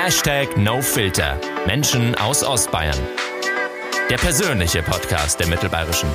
Hashtag 0.00 0.56
NoFilter. 0.56 1.40
Menschen 1.66 2.14
aus 2.14 2.44
Ostbayern. 2.44 2.96
Der 4.08 4.16
persönliche 4.16 4.80
Podcast 4.80 5.40
der 5.40 5.48
Mittelbayerischen. 5.48 6.08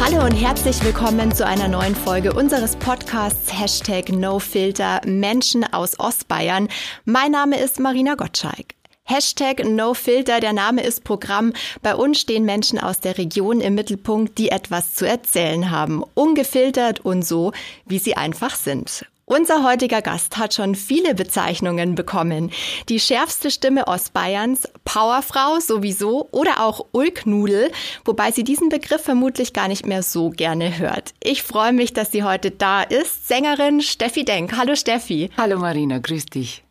Hallo 0.00 0.24
und 0.24 0.32
herzlich 0.32 0.82
willkommen 0.82 1.32
zu 1.32 1.46
einer 1.46 1.68
neuen 1.68 1.94
Folge 1.94 2.32
unseres 2.32 2.74
Podcasts 2.74 3.56
Hashtag 3.56 4.08
NoFilter 4.08 5.02
Menschen 5.06 5.62
aus 5.72 6.00
Ostbayern. 6.00 6.66
Mein 7.04 7.30
Name 7.30 7.60
ist 7.60 7.78
Marina 7.78 8.16
Gottschalk. 8.16 8.74
Hashtag 9.04 9.64
NoFilter, 9.64 10.40
der 10.40 10.52
Name 10.52 10.82
ist 10.82 11.04
Programm. 11.04 11.52
Bei 11.80 11.94
uns 11.94 12.18
stehen 12.18 12.44
Menschen 12.44 12.80
aus 12.80 12.98
der 12.98 13.18
Region 13.18 13.60
im 13.60 13.76
Mittelpunkt, 13.76 14.36
die 14.36 14.48
etwas 14.48 14.96
zu 14.96 15.06
erzählen 15.06 15.70
haben. 15.70 16.02
Ungefiltert 16.14 16.98
und 17.04 17.24
so, 17.24 17.52
wie 17.86 18.00
sie 18.00 18.16
einfach 18.16 18.56
sind. 18.56 19.06
Unser 19.34 19.64
heutiger 19.64 20.02
Gast 20.02 20.36
hat 20.36 20.52
schon 20.52 20.74
viele 20.74 21.14
Bezeichnungen 21.14 21.94
bekommen. 21.94 22.50
Die 22.90 23.00
schärfste 23.00 23.50
Stimme 23.50 23.88
Ostbayerns, 23.88 24.68
Powerfrau 24.84 25.58
sowieso 25.58 26.28
oder 26.32 26.60
auch 26.60 26.84
Ulknudel, 26.92 27.72
wobei 28.04 28.30
sie 28.30 28.44
diesen 28.44 28.68
Begriff 28.68 29.00
vermutlich 29.00 29.54
gar 29.54 29.68
nicht 29.68 29.86
mehr 29.86 30.02
so 30.02 30.28
gerne 30.28 30.78
hört. 30.78 31.14
Ich 31.22 31.42
freue 31.42 31.72
mich, 31.72 31.94
dass 31.94 32.12
sie 32.12 32.24
heute 32.24 32.50
da 32.50 32.82
ist. 32.82 33.26
Sängerin 33.26 33.80
Steffi 33.80 34.26
Denk. 34.26 34.54
Hallo 34.54 34.76
Steffi. 34.76 35.30
Hallo 35.38 35.58
Marina, 35.58 35.96
grüß 35.96 36.26
dich. 36.26 36.62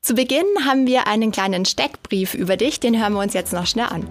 Zu 0.00 0.14
Beginn 0.14 0.46
haben 0.64 0.86
wir 0.86 1.08
einen 1.08 1.32
kleinen 1.32 1.64
Steckbrief 1.64 2.34
über 2.34 2.56
dich, 2.56 2.78
den 2.78 2.96
hören 2.96 3.14
wir 3.14 3.22
uns 3.22 3.34
jetzt 3.34 3.52
noch 3.52 3.66
schnell 3.66 3.86
an. 3.86 4.08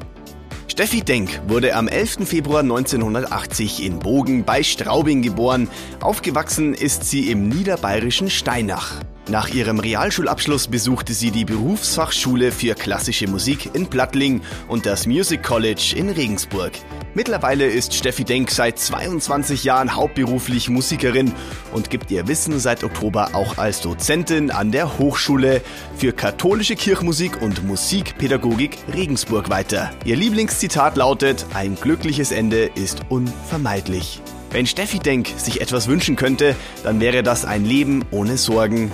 Steffi 0.73 1.01
Denk 1.01 1.39
wurde 1.47 1.75
am 1.75 1.87
11. 1.87 2.27
Februar 2.27 2.61
1980 2.61 3.85
in 3.85 3.99
Bogen 3.99 4.43
bei 4.43 4.63
Straubing 4.63 5.21
geboren. 5.21 5.69
Aufgewachsen 5.99 6.73
ist 6.73 7.03
sie 7.03 7.29
im 7.29 7.47
niederbayerischen 7.47 8.31
Steinach. 8.31 8.99
Nach 9.29 9.47
ihrem 9.47 9.79
Realschulabschluss 9.79 10.67
besuchte 10.67 11.13
sie 11.13 11.31
die 11.31 11.45
Berufsfachschule 11.45 12.51
für 12.51 12.75
klassische 12.75 13.25
Musik 13.25 13.69
in 13.73 13.87
Plattling 13.87 14.41
und 14.67 14.85
das 14.85 15.07
Music 15.07 15.41
College 15.41 15.93
in 15.95 16.09
Regensburg. 16.09 16.73
Mittlerweile 17.13 17.65
ist 17.65 17.93
Steffi 17.93 18.25
Denk 18.25 18.51
seit 18.51 18.79
22 18.79 19.63
Jahren 19.63 19.95
hauptberuflich 19.95 20.69
Musikerin 20.69 21.31
und 21.71 21.89
gibt 21.89 22.11
ihr 22.11 22.27
Wissen 22.27 22.59
seit 22.59 22.83
Oktober 22.83 23.29
auch 23.31 23.57
als 23.57 23.79
Dozentin 23.79 24.51
an 24.51 24.73
der 24.73 24.97
Hochschule 24.97 25.61
für 25.95 26.11
katholische 26.11 26.75
Kirchmusik 26.75 27.41
und 27.41 27.65
Musikpädagogik 27.65 28.77
Regensburg 28.93 29.49
weiter. 29.49 29.91
Ihr 30.03 30.17
Lieblingszitat 30.17 30.97
lautet, 30.97 31.45
ein 31.53 31.75
glückliches 31.75 32.33
Ende 32.33 32.69
ist 32.75 32.99
unvermeidlich. 33.07 34.21
Wenn 34.51 34.67
Steffi 34.67 34.99
Denk 34.99 35.29
sich 35.37 35.61
etwas 35.61 35.87
wünschen 35.87 36.15
könnte, 36.15 36.55
dann 36.83 36.99
wäre 36.99 37.23
das 37.23 37.45
ein 37.45 37.65
Leben 37.65 38.05
ohne 38.11 38.37
Sorgen, 38.37 38.91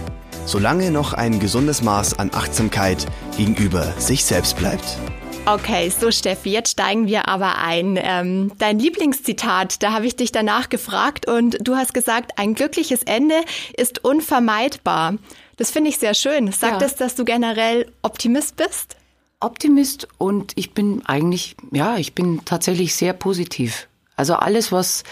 solange 0.50 0.90
noch 0.90 1.14
ein 1.14 1.40
gesundes 1.40 1.84
Maß 1.84 2.18
an 2.18 2.32
Achtsamkeit 2.34 3.06
gegenüber 3.38 3.94
sich 4.00 4.26
selbst 4.26 4.58
bleibt. 4.58 4.98
Okay, 5.46 5.90
so 5.90 6.10
Steffi, 6.10 6.50
jetzt 6.50 6.72
steigen 6.72 7.06
wir 7.08 7.28
aber 7.28 7.60
ein. 7.60 8.00
Ähm, 8.02 8.52
dein 8.58 8.80
Lieblingszitat, 8.80 9.84
da 9.84 9.94
habe 9.94 10.08
ich 10.08 10.16
dich 10.16 10.32
danach 10.32 10.70
gefragt 10.70 11.28
und 11.28 11.58
du 11.62 11.76
hast 11.76 11.94
gesagt, 11.94 12.34
ein 12.38 12.56
glückliches 12.56 13.04
Ende 13.04 13.36
ist 13.78 14.04
unvermeidbar. 14.04 15.16
Das 15.58 15.70
finde 15.70 15.92
ich 15.92 16.00
sehr 16.00 16.16
schön. 16.16 16.52
Sagt 16.52 16.82
Ja. 16.82 16.88
es, 16.88 16.96
dass 16.96 17.14
du 17.14 17.26
generell 17.26 17.92
Optimist 18.02 18.56
bist? 18.56 18.96
Optimist 19.40 20.08
und 20.18 20.54
ich 20.56 20.74
bin 20.74 21.04
eigentlich, 21.06 21.58
ja, 21.72 21.98
ich 21.98 22.16
bin 22.16 22.44
tatsächlich 22.44 22.96
sehr 22.96 23.14
positiv. 23.14 23.88
Also 24.16 24.34
alles, 24.34 24.72
was 24.72 25.04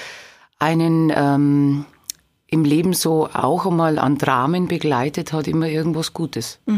einen 0.60 1.14
ähm, 1.16 1.86
im 2.50 2.64
Leben 2.64 2.94
so 2.94 3.28
auch 3.34 3.66
einmal 3.66 4.00
an 4.00 4.18
Dramen 4.18 4.68
begleitet, 4.68 5.34
hat 5.34 5.48
immer 5.48 5.68
irgendwas 5.68 6.14
Gutes. 6.14 6.60
Da 6.66 6.74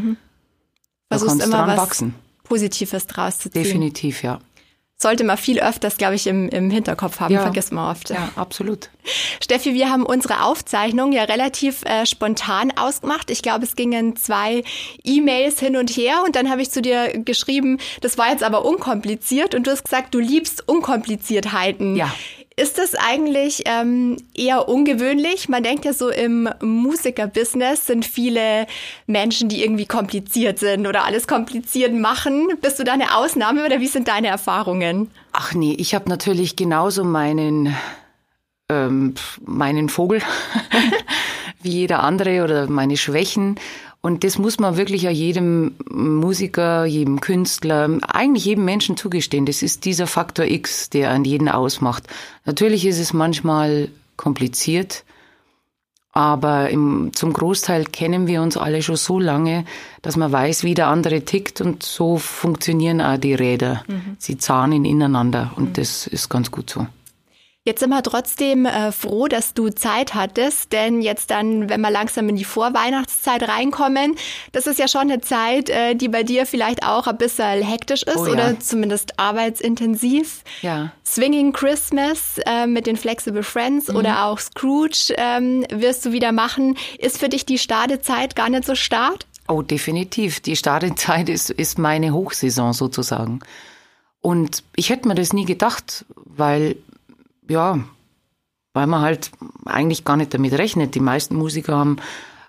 Versuchst 1.09 1.30
kannst 1.39 1.45
immer 1.45 1.58
dran 1.58 1.70
was 1.70 1.78
wachsen. 1.78 2.16
Positives 2.44 3.06
draus 3.08 3.38
zu 3.39 3.50
ziehen. 3.52 3.64
Definitiv, 3.64 4.23
ja. 4.23 4.40
Sollte 5.02 5.23
man 5.23 5.38
viel 5.38 5.62
öfters, 5.62 5.95
glaube 5.95 6.16
ich, 6.16 6.28
im, 6.28 6.50
im 6.50 6.69
Hinterkopf 6.69 7.22
haben, 7.22 7.34
Ja. 7.34 7.41
vergisst 7.41 7.72
man 7.72 7.90
oft. 7.90 8.09
Ja, 8.09 8.30
absolut. 8.35 8.90
Steffi, 9.41 9.74
wir 9.74 9.90
haben 9.90 10.06
unsere 10.06 10.44
Aufzeichnung 10.44 11.13
ja 11.13 11.24
relativ 11.24 11.84
äh, 11.86 12.06
spontan 12.06 12.74
ausgemacht. 12.78 13.31
Ich 13.31 13.41
glaube, 13.41 13.63
es 13.63 13.75
gingen 13.78 14.18
zwei 14.18 14.62
E-Mails 15.03 15.59
hin 15.62 15.78
und 15.78 15.90
her 15.91 16.22
und 16.25 16.36
dann 16.36 16.50
habe 16.50 16.62
ich 16.62 16.72
zu 16.72 16.81
dir 16.81 17.13
geschrieben, 17.24 17.78
das 18.01 18.18
war 18.18 18.30
jetzt 18.30 18.44
aber 18.44 18.66
unkompliziert 18.66 19.56
und 19.56 19.68
du 19.68 19.72
hast 19.72 19.84
gesagt, 19.86 20.13
du 20.13 20.19
liebst 20.19 20.68
Unkompliziertheiten. 20.68 21.96
Ja. 21.96 22.13
Ist 22.59 22.78
das 22.78 22.94
eigentlich 22.94 23.64
ähm, 23.68 24.18
eher 24.36 24.68
ungewöhnlich? 24.68 25.47
Man 25.47 25.64
denkt 25.64 25.86
ja 25.86 25.94
so 25.94 26.09
im 26.09 26.50
Musikerbusiness 26.62 27.88
sind 27.88 28.06
viele 28.06 28.68
Menschen, 29.08 29.47
die 29.47 29.64
irgendwie 29.64 29.86
kompliziert 29.86 30.59
sind 30.59 30.86
oder 30.86 31.06
alles 31.06 31.25
kompliziert 31.25 31.94
machen. 31.94 32.50
Bist 32.62 32.78
du 32.78 32.84
da 32.84 32.92
eine 32.92 33.16
Ausnahme 33.16 33.66
oder 33.66 33.80
wie 33.80 33.88
sind 33.88 34.09
deine 34.09 34.28
Erfahrungen? 34.28 35.09
Ach 35.31 35.53
nee, 35.53 35.74
ich 35.80 35.96
habe 35.96 36.09
natürlich 36.09 36.58
genauso 36.58 37.06
meinen, 37.06 37.74
ähm, 38.68 39.14
meinen 39.46 39.88
Vogel 39.88 40.22
wie 41.62 41.72
jeder 41.72 42.03
andere 42.03 42.44
oder 42.44 42.68
meine 42.68 42.98
Schwächen. 42.98 43.56
Und 44.02 44.24
das 44.24 44.38
muss 44.38 44.60
man 44.60 44.78
wirklich 44.78 45.02
ja 45.02 45.12
jedem 45.12 45.76
Musiker, 45.90 46.86
jedem 46.86 47.20
Künstler, 47.20 47.90
eigentlich 48.08 48.46
jedem 48.46 48.64
Menschen 48.64 48.96
zugestehen. 48.96 49.46
Das 49.46 49.62
ist 49.62 49.84
dieser 49.84 50.08
Faktor 50.08 50.46
X, 50.46 50.90
der 50.90 51.12
an 51.12 51.26
jeden 51.26 51.50
ausmacht. 51.50 52.04
Natürlich 52.46 52.86
ist 52.86 53.00
es 53.00 53.12
manchmal 53.12 53.90
kompliziert, 54.16 55.04
aber 56.14 56.70
im, 56.70 57.12
zum 57.14 57.34
Großteil 57.34 57.86
kennen 57.86 58.26
wir 58.26 58.42
uns 58.42 58.56
alle 58.56 58.82
schon 58.82 58.96
so 58.96 59.20
lange, 59.20 59.66
dass 60.02 60.16
man 60.16 60.31
weiß, 60.31 60.64
wie 60.64 60.74
der 60.74 60.88
andere 60.88 61.22
tickt 61.26 61.60
und 61.60 61.84
so 61.84 62.18
funktionieren 62.18 63.02
auch 63.02 63.18
die 63.18 63.34
Räder. 63.34 63.84
Sie 64.18 64.38
zahnen 64.38 64.86
ineinander 64.86 65.52
und 65.58 65.78
das 65.78 66.08
ist 66.08 66.30
ganz 66.30 66.52
gut 66.52 66.70
so. 66.70 66.88
Jetzt 67.66 67.81
sind 67.81 67.90
wir 67.90 68.02
trotzdem 68.02 68.66
äh, 68.66 68.92
froh, 68.94 69.28
dass 69.28 69.53
du 69.53 69.70
Zeit 69.70 70.16
hattest, 70.16 70.72
denn 70.72 71.02
jetzt 71.02 71.30
dann, 71.30 71.70
wenn 71.70 71.81
wir 71.81 71.92
langsam 71.92 72.30
in 72.30 72.38
die 72.38 72.46
Vorweihnachtszeit 72.46 73.47
reinkommen, 73.47 74.16
das 74.53 74.66
ist 74.66 74.80
ja 74.80 74.88
schon 74.88 75.02
eine 75.02 75.20
Zeit, 75.20 75.69
äh, 75.69 75.94
die 75.94 76.08
bei 76.08 76.24
dir 76.24 76.46
vielleicht 76.46 76.84
auch 76.86 77.06
ein 77.08 77.18
bisschen 77.18 77.62
hektisch 77.62 78.03
ist 78.03 78.16
Oh 78.16 78.25
ja. 78.28 78.31
oder 78.31 78.59
zumindest 78.62 79.19
arbeitsintensiv. 79.19 80.44
Ja. 80.62 80.94
Swinging 81.06 81.52
Christmas 81.52 82.40
äh, 82.46 82.66
mit 82.66 82.88
den 82.88 82.96
Flexible 82.96 83.44
Friends 83.44 83.90
Mhm. 83.90 83.96
oder 83.98 84.25
auch 84.25 84.40
Scrooge 84.40 85.14
ähm, 85.18 85.66
wirst 85.69 86.06
du 86.06 86.12
wieder 86.14 86.31
machen. 86.31 86.78
Ist 86.98 87.18
für 87.19 87.28
dich 87.30 87.46
die 87.46 87.58
Stadezeit 87.58 88.38
gar 88.38 88.50
nicht 88.50 88.66
so 88.66 88.74
start? 88.75 89.28
Oh, 89.50 89.62
definitiv. 89.64 90.40
Die 90.40 90.56
Startezeit 90.56 91.28
ist, 91.28 91.50
ist 91.50 91.78
meine 91.78 92.14
Hochsaison 92.14 92.72
sozusagen. 92.72 93.42
Und 94.22 94.64
ich 94.78 94.90
hätte 94.90 95.08
mir 95.09 95.16
das 95.16 95.34
nie 95.34 95.46
gedacht, 95.46 96.06
weil, 96.16 96.78
ja, 97.50 97.80
weil 98.74 98.88
man 98.88 99.02
halt 99.02 99.32
eigentlich 99.66 100.06
gar 100.06 100.16
nicht 100.16 100.34
damit 100.34 100.54
rechnet. 100.54 100.96
Die 100.96 101.00
meisten 101.00 101.36
Musiker 101.36 101.76
haben 101.76 101.98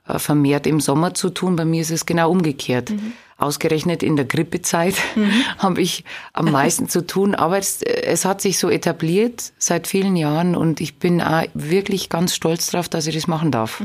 äh, 0.07 0.19
vermehrt 0.19 0.67
im 0.67 0.81
Sommer 0.81 1.15
zu 1.15 1.31
tun. 1.31 1.57
Bei 1.57 1.65
mir 1.65 1.83
ist 1.83 1.91
es 1.91 2.07
genau 2.07 2.31
umgekehrt. 2.31 2.93
Ausgerechnet 3.39 4.03
in 4.03 4.17
der 4.17 4.27
Grippezeit 4.27 4.95
habe 5.59 5.81
ich 5.81 6.05
am 6.33 6.51
meisten 6.51 6.89
zu 6.89 7.07
tun. 7.07 7.35
Aber 7.35 7.59
es, 7.59 7.83
es 7.83 8.25
hat 8.25 8.41
sich 8.41 8.59
so 8.59 8.69
etabliert 8.69 9.53
seit 9.59 9.87
vielen 9.87 10.15
Jahren 10.15 10.55
und 10.55 10.81
ich 10.81 10.99
bin 10.99 11.21
auch 11.21 11.45
wirklich 11.55 12.11
ganz 12.11 12.35
stolz 12.35 12.71
darauf, 12.71 12.89
dass 12.89 13.07
ich 13.07 13.15
das 13.15 13.27
machen 13.27 13.51
darf. 13.51 13.83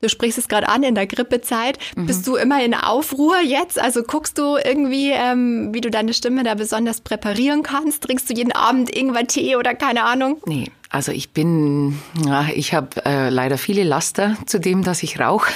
Du 0.00 0.08
sprichst 0.08 0.38
es 0.38 0.48
gerade 0.48 0.68
an 0.68 0.82
in 0.82 0.94
der 0.94 1.06
Grippezeit. 1.06 1.78
Bist 1.94 2.26
du 2.26 2.36
immer 2.36 2.64
in 2.64 2.74
Aufruhr 2.74 3.40
jetzt? 3.42 3.78
Also 3.78 4.02
guckst 4.02 4.38
du 4.38 4.56
irgendwie, 4.56 5.10
ähm, 5.10 5.74
wie 5.74 5.82
du 5.82 5.90
deine 5.90 6.14
Stimme 6.14 6.42
da 6.42 6.54
besonders 6.54 7.02
präparieren 7.02 7.62
kannst? 7.62 8.02
Trinkst 8.04 8.30
du 8.30 8.34
jeden 8.34 8.52
Abend 8.52 8.94
Ingwer-Tee 8.94 9.56
oder 9.56 9.74
keine 9.74 10.04
Ahnung? 10.04 10.40
Nee, 10.46 10.70
also 10.88 11.12
ich 11.12 11.32
bin, 11.32 11.98
ja, 12.24 12.46
ich 12.54 12.72
habe 12.72 13.04
äh, 13.04 13.28
leider 13.28 13.58
viele 13.58 13.84
Laster 13.84 14.36
zu 14.46 14.58
dem, 14.58 14.84
dass 14.84 15.02
ich 15.02 15.20
rauche. 15.20 15.52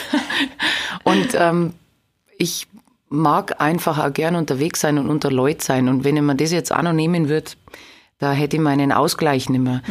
und 1.05 1.29
ähm, 1.35 1.73
ich 2.37 2.67
mag 3.09 3.61
einfach 3.63 3.99
auch 3.99 4.13
gern 4.13 4.37
unterwegs 4.37 4.81
sein 4.81 4.99
und 4.99 5.09
unter 5.09 5.31
Leuten 5.31 5.61
sein. 5.61 5.89
Und 5.89 6.05
wenn 6.05 6.17
ich 6.17 6.23
mir 6.23 6.35
das 6.35 6.53
jetzt 6.53 6.71
auch 6.71 6.83
noch 6.83 6.93
nehmen 6.93 7.31
würde, 7.31 7.53
da 8.19 8.33
hätte 8.33 8.57
ich 8.57 8.63
meinen 8.63 8.93
Ausgleich 8.93 9.49
nicht 9.49 9.61
mehr. 9.61 9.83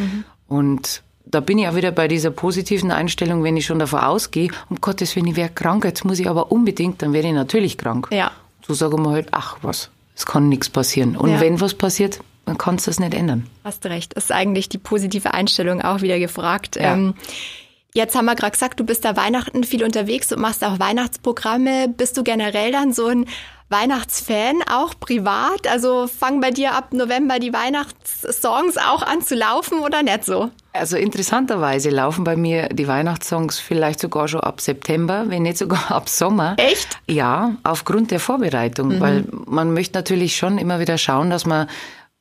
Und 0.46 1.02
da 1.26 1.40
bin 1.40 1.58
ich 1.58 1.66
auch 1.68 1.74
wieder 1.74 1.90
bei 1.90 2.06
dieser 2.08 2.30
positiven 2.30 2.90
Einstellung, 2.90 3.42
wenn 3.42 3.56
ich 3.56 3.66
schon 3.66 3.78
davon 3.78 4.00
ausgehe, 4.00 4.50
um 4.68 4.80
Gottes 4.80 5.16
Willen, 5.16 5.26
ich 5.28 5.36
wäre 5.36 5.48
krank, 5.48 5.84
jetzt 5.84 6.04
muss 6.04 6.18
ich 6.18 6.28
aber 6.28 6.52
unbedingt, 6.52 7.02
dann 7.02 7.12
wäre 7.12 7.26
ich 7.26 7.32
natürlich 7.32 7.78
krank. 7.78 8.08
Ja. 8.12 8.30
So 8.66 8.74
sagen 8.74 9.02
wir 9.02 9.10
halt, 9.10 9.28
ach 9.32 9.58
was, 9.62 9.90
es 10.14 10.26
kann 10.26 10.48
nichts 10.48 10.68
passieren. 10.68 11.16
Und 11.16 11.30
Ja. 11.30 11.40
wenn 11.40 11.60
was 11.60 11.74
passiert, 11.74 12.20
dann 12.46 12.58
kannst 12.58 12.86
du 12.86 12.90
das 12.90 13.00
nicht 13.00 13.14
ändern. 13.14 13.46
Hast 13.64 13.84
recht. 13.86 14.12
Ist 14.14 14.30
eigentlich 14.30 14.68
die 14.68 14.78
positive 14.78 15.32
Einstellung 15.32 15.80
auch 15.82 16.02
wieder 16.02 16.18
gefragt. 16.18 16.76
Ja. 16.76 16.92
Ähm, 16.94 17.14
jetzt 17.94 18.14
haben 18.14 18.26
wir 18.26 18.34
gerade 18.34 18.52
gesagt, 18.52 18.78
du 18.80 18.84
bist 18.84 19.04
da 19.04 19.16
Weihnachten 19.16 19.64
viel 19.64 19.82
unterwegs 19.82 20.30
und 20.32 20.40
machst 20.40 20.62
auch 20.62 20.78
Weihnachtsprogramme. 20.78 21.88
Bist 21.88 22.16
du 22.18 22.22
generell 22.22 22.70
dann 22.72 22.92
so 22.92 23.06
ein 23.06 23.26
Weihnachtsfan, 23.70 24.62
auch 24.70 24.94
privat? 24.98 25.66
Also 25.68 26.06
fangen 26.06 26.40
bei 26.40 26.50
dir 26.50 26.74
ab 26.74 26.92
November 26.92 27.38
die 27.38 27.52
Weihnachtssongs 27.52 28.76
auch 28.76 29.02
an 29.02 29.22
zu 29.22 29.34
laufen 29.34 29.80
oder 29.80 30.02
nicht 30.02 30.24
so? 30.24 30.50
Also 30.72 30.96
interessanterweise 30.96 31.90
laufen 31.90 32.24
bei 32.24 32.36
mir 32.36 32.68
die 32.68 32.86
Weihnachtssongs 32.86 33.58
vielleicht 33.58 34.00
sogar 34.00 34.28
schon 34.28 34.40
ab 34.40 34.60
September, 34.60 35.24
wenn 35.28 35.42
nicht 35.42 35.58
sogar 35.58 35.90
ab 35.90 36.08
Sommer. 36.08 36.54
Echt? 36.58 36.98
Ja, 37.08 37.56
aufgrund 37.62 38.10
der 38.10 38.20
Vorbereitung, 38.20 38.88
mhm. 38.88 39.00
weil 39.00 39.24
man 39.46 39.72
möchte 39.72 39.98
natürlich 39.98 40.36
schon 40.36 40.58
immer 40.58 40.80
wieder 40.80 40.98
schauen, 40.98 41.30
dass 41.30 41.46
man 41.46 41.68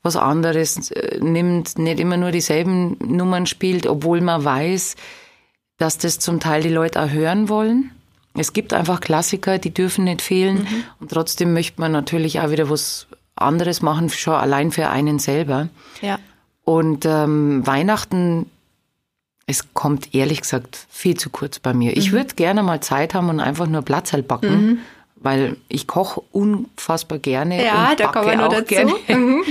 was 0.04 0.16
anderes 0.16 0.92
äh, 0.92 1.19
nimmt, 1.19 1.78
nicht 1.78 2.00
immer 2.00 2.18
nur 2.18 2.31
dieselben 2.31 2.98
Nummern 3.00 3.48
spielt, 3.48 3.88
obwohl 3.88 4.22
man 4.22 4.44
weiß, 4.44 4.96
dass 5.78 5.98
das 5.98 6.19
zum 6.19 6.39
Teil 6.39 6.62
die 6.62 6.69
Leute 6.69 7.01
auch 7.01 7.10
hören 7.10 7.50
wollen. 7.50 7.92
Es 8.35 8.53
gibt 8.53 8.74
einfach 8.74 9.00
Klassiker, 9.00 9.59
die 9.59 9.74
dürfen 9.74 10.06
nicht 10.06 10.21
fehlen. 10.21 10.59
Mhm. 10.59 10.83
Und 11.00 11.12
trotzdem 11.12 11.53
möchte 11.53 11.80
man 11.80 11.91
natürlich 11.91 12.39
auch 12.39 12.50
wieder 12.50 12.69
was 12.69 13.07
anderes 13.35 13.81
machen, 13.81 14.09
schon 14.09 14.33
allein 14.33 14.71
für 14.71 14.89
einen 14.89 15.19
selber. 15.19 15.69
Ja. 16.01 16.19
Und 16.63 17.06
ähm, 17.06 17.65
Weihnachten, 17.65 18.50
es 19.45 19.74
kommt 19.74 20.15
ehrlich 20.15 20.41
gesagt 20.41 20.88
viel 20.89 21.18
zu 21.18 21.30
kurz 21.30 21.59
bei 21.59 21.74
mir. 21.74 21.95
Ich 21.97 22.12
mhm. 22.12 22.18
würde 22.18 22.35
gerne 22.35 22.63
mal 22.63 22.81
Zeit 22.81 23.13
haben 23.13 23.30
und 23.30 23.39
einfach 23.39 23.68
nur 23.68 23.81
Platz 23.81 24.13
halt 24.13 24.27
backen, 24.27 24.65
mhm. 24.65 24.77
weil 25.15 25.57
ich 25.68 25.88
koche 25.88 26.21
unfassbar 26.31 27.19
gerne. 27.19 27.63
Ja, 27.63 27.91
und 27.91 28.00
da 28.00 28.07
kommen 28.07 28.27
wir 28.27 28.38
nur 28.38 28.50
dazu. 28.50 28.65
Gerne. 28.65 28.94
Mhm. 29.07 29.44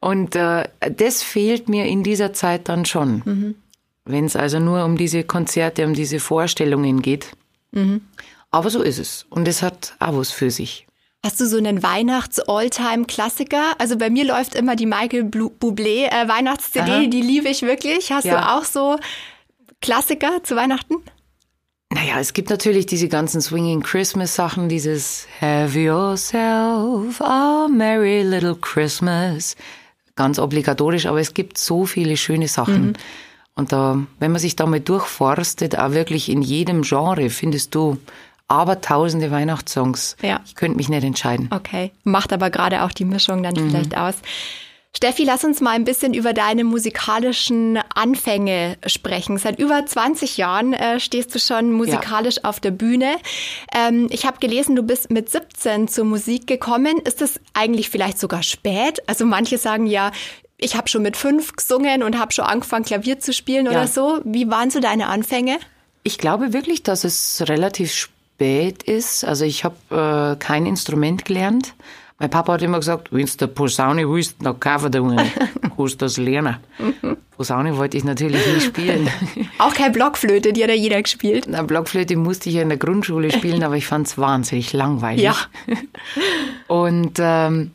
Und 0.00 0.36
äh, 0.36 0.68
das 0.80 1.22
fehlt 1.22 1.70
mir 1.70 1.86
in 1.86 2.02
dieser 2.02 2.34
Zeit 2.34 2.68
dann 2.68 2.84
schon. 2.84 3.22
Mhm. 3.24 3.54
Wenn 4.04 4.26
es 4.26 4.36
also 4.36 4.58
nur 4.58 4.84
um 4.84 4.98
diese 4.98 5.24
Konzerte, 5.24 5.86
um 5.86 5.94
diese 5.94 6.20
Vorstellungen 6.20 7.00
geht. 7.00 7.30
Mhm. 7.74 8.02
Aber 8.50 8.70
so 8.70 8.82
ist 8.82 8.98
es. 8.98 9.26
Und 9.30 9.48
es 9.48 9.62
hat 9.62 9.94
auch 9.98 10.16
was 10.16 10.30
für 10.30 10.50
sich. 10.50 10.86
Hast 11.24 11.40
du 11.40 11.46
so 11.46 11.56
einen 11.56 11.82
Weihnachts-Alltime-Klassiker? 11.82 13.74
Also 13.78 13.96
bei 13.96 14.10
mir 14.10 14.24
läuft 14.24 14.54
immer 14.54 14.76
die 14.76 14.86
Michael 14.86 15.24
Bublé 15.24 16.06
äh, 16.06 16.28
Weihnachts-CD, 16.28 17.08
die 17.08 17.22
liebe 17.22 17.48
ich 17.48 17.62
wirklich. 17.62 18.12
Hast 18.12 18.26
ja. 18.26 18.40
du 18.40 18.52
auch 18.52 18.64
so 18.64 18.98
Klassiker 19.80 20.42
zu 20.42 20.54
Weihnachten? 20.54 20.96
Naja, 21.94 22.18
es 22.20 22.32
gibt 22.32 22.50
natürlich 22.50 22.86
diese 22.86 23.08
ganzen 23.08 23.40
Swinging 23.40 23.82
Christmas 23.82 24.34
Sachen, 24.34 24.68
dieses 24.68 25.26
Have 25.40 25.78
yourself 25.78 27.20
a 27.20 27.68
merry 27.68 28.22
little 28.22 28.56
Christmas. 28.56 29.56
Ganz 30.16 30.38
obligatorisch, 30.38 31.06
aber 31.06 31.20
es 31.20 31.34
gibt 31.34 31.56
so 31.56 31.86
viele 31.86 32.16
schöne 32.16 32.48
Sachen. 32.48 32.88
Mhm. 32.88 32.92
Und 33.56 33.72
da, 33.72 33.98
wenn 34.18 34.32
man 34.32 34.40
sich 34.40 34.56
da 34.56 34.66
mal 34.66 34.80
durchforstet, 34.80 35.78
auch 35.78 35.92
wirklich 35.92 36.28
in 36.28 36.42
jedem 36.42 36.82
Genre 36.82 37.30
findest 37.30 37.74
du 37.74 37.98
aber 38.48 38.80
tausende 38.80 39.30
Weihnachtssongs. 39.30 40.16
Ja. 40.22 40.40
Ich 40.44 40.54
könnte 40.54 40.76
mich 40.76 40.88
nicht 40.88 41.04
entscheiden. 41.04 41.48
Okay. 41.50 41.92
Macht 42.02 42.32
aber 42.32 42.50
gerade 42.50 42.82
auch 42.82 42.92
die 42.92 43.04
Mischung 43.04 43.42
dann 43.42 43.54
mhm. 43.54 43.70
vielleicht 43.70 43.96
aus. 43.96 44.16
Steffi, 44.96 45.24
lass 45.24 45.42
uns 45.42 45.60
mal 45.60 45.72
ein 45.72 45.84
bisschen 45.84 46.14
über 46.14 46.32
deine 46.32 46.62
musikalischen 46.62 47.80
Anfänge 47.96 48.76
sprechen. 48.86 49.38
Seit 49.38 49.58
über 49.58 49.84
20 49.84 50.36
Jahren 50.36 50.72
äh, 50.72 51.00
stehst 51.00 51.34
du 51.34 51.40
schon 51.40 51.72
musikalisch 51.72 52.36
ja. 52.36 52.44
auf 52.44 52.60
der 52.60 52.70
Bühne. 52.70 53.16
Ähm, 53.74 54.06
ich 54.10 54.24
habe 54.24 54.38
gelesen, 54.38 54.76
du 54.76 54.84
bist 54.84 55.10
mit 55.10 55.30
17 55.30 55.88
zur 55.88 56.04
Musik 56.04 56.46
gekommen. 56.46 56.98
Ist 56.98 57.20
das 57.20 57.40
eigentlich 57.54 57.90
vielleicht 57.90 58.20
sogar 58.20 58.44
spät? 58.44 59.02
Also 59.08 59.26
manche 59.26 59.58
sagen 59.58 59.86
ja, 59.86 60.12
ich 60.64 60.76
habe 60.76 60.88
schon 60.88 61.02
mit 61.02 61.16
fünf 61.16 61.52
gesungen 61.52 62.02
und 62.02 62.18
habe 62.18 62.32
schon 62.32 62.46
angefangen, 62.46 62.84
Klavier 62.84 63.20
zu 63.20 63.32
spielen 63.32 63.66
ja. 63.66 63.72
oder 63.72 63.86
so. 63.86 64.20
Wie 64.24 64.50
waren 64.50 64.70
so 64.70 64.80
deine 64.80 65.08
Anfänge? 65.08 65.58
Ich 66.02 66.18
glaube 66.18 66.52
wirklich, 66.52 66.82
dass 66.82 67.04
es 67.04 67.44
relativ 67.46 67.92
spät 67.92 68.82
ist. 68.82 69.24
Also 69.24 69.44
ich 69.44 69.64
habe 69.64 69.76
äh, 69.90 70.36
kein 70.42 70.66
Instrument 70.66 71.24
gelernt. 71.24 71.74
Mein 72.18 72.30
Papa 72.30 72.54
hat 72.54 72.62
immer 72.62 72.78
gesagt, 72.78 73.08
wenn 73.12 73.26
du 73.26 73.48
Posaune 73.48 74.08
willst, 74.08 74.36
dann 74.40 74.58
kaufen 74.58 74.90
du 74.90 75.04
eine, 75.04 75.26
kannst 75.76 76.00
das 76.00 76.16
lernen. 76.16 76.56
Posaune 77.36 77.76
wollte 77.76 77.96
ich 77.96 78.04
natürlich 78.04 78.40
nie 78.46 78.60
spielen. 78.60 79.08
Auch 79.58 79.74
keine 79.74 79.92
Blockflöte, 79.92 80.52
die 80.52 80.62
hat 80.62 80.70
ja 80.70 80.76
jeder 80.76 81.02
gespielt. 81.02 81.46
Na, 81.48 81.62
Blockflöte 81.62 82.16
musste 82.16 82.48
ich 82.48 82.54
ja 82.54 82.62
in 82.62 82.68
der 82.68 82.78
Grundschule 82.78 83.32
spielen, 83.32 83.64
aber 83.64 83.76
ich 83.76 83.86
fand 83.86 84.06
es 84.06 84.16
wahnsinnig 84.16 84.72
langweilig. 84.72 85.24
Ja. 85.24 85.36
Und 86.68 87.18
ähm, 87.18 87.72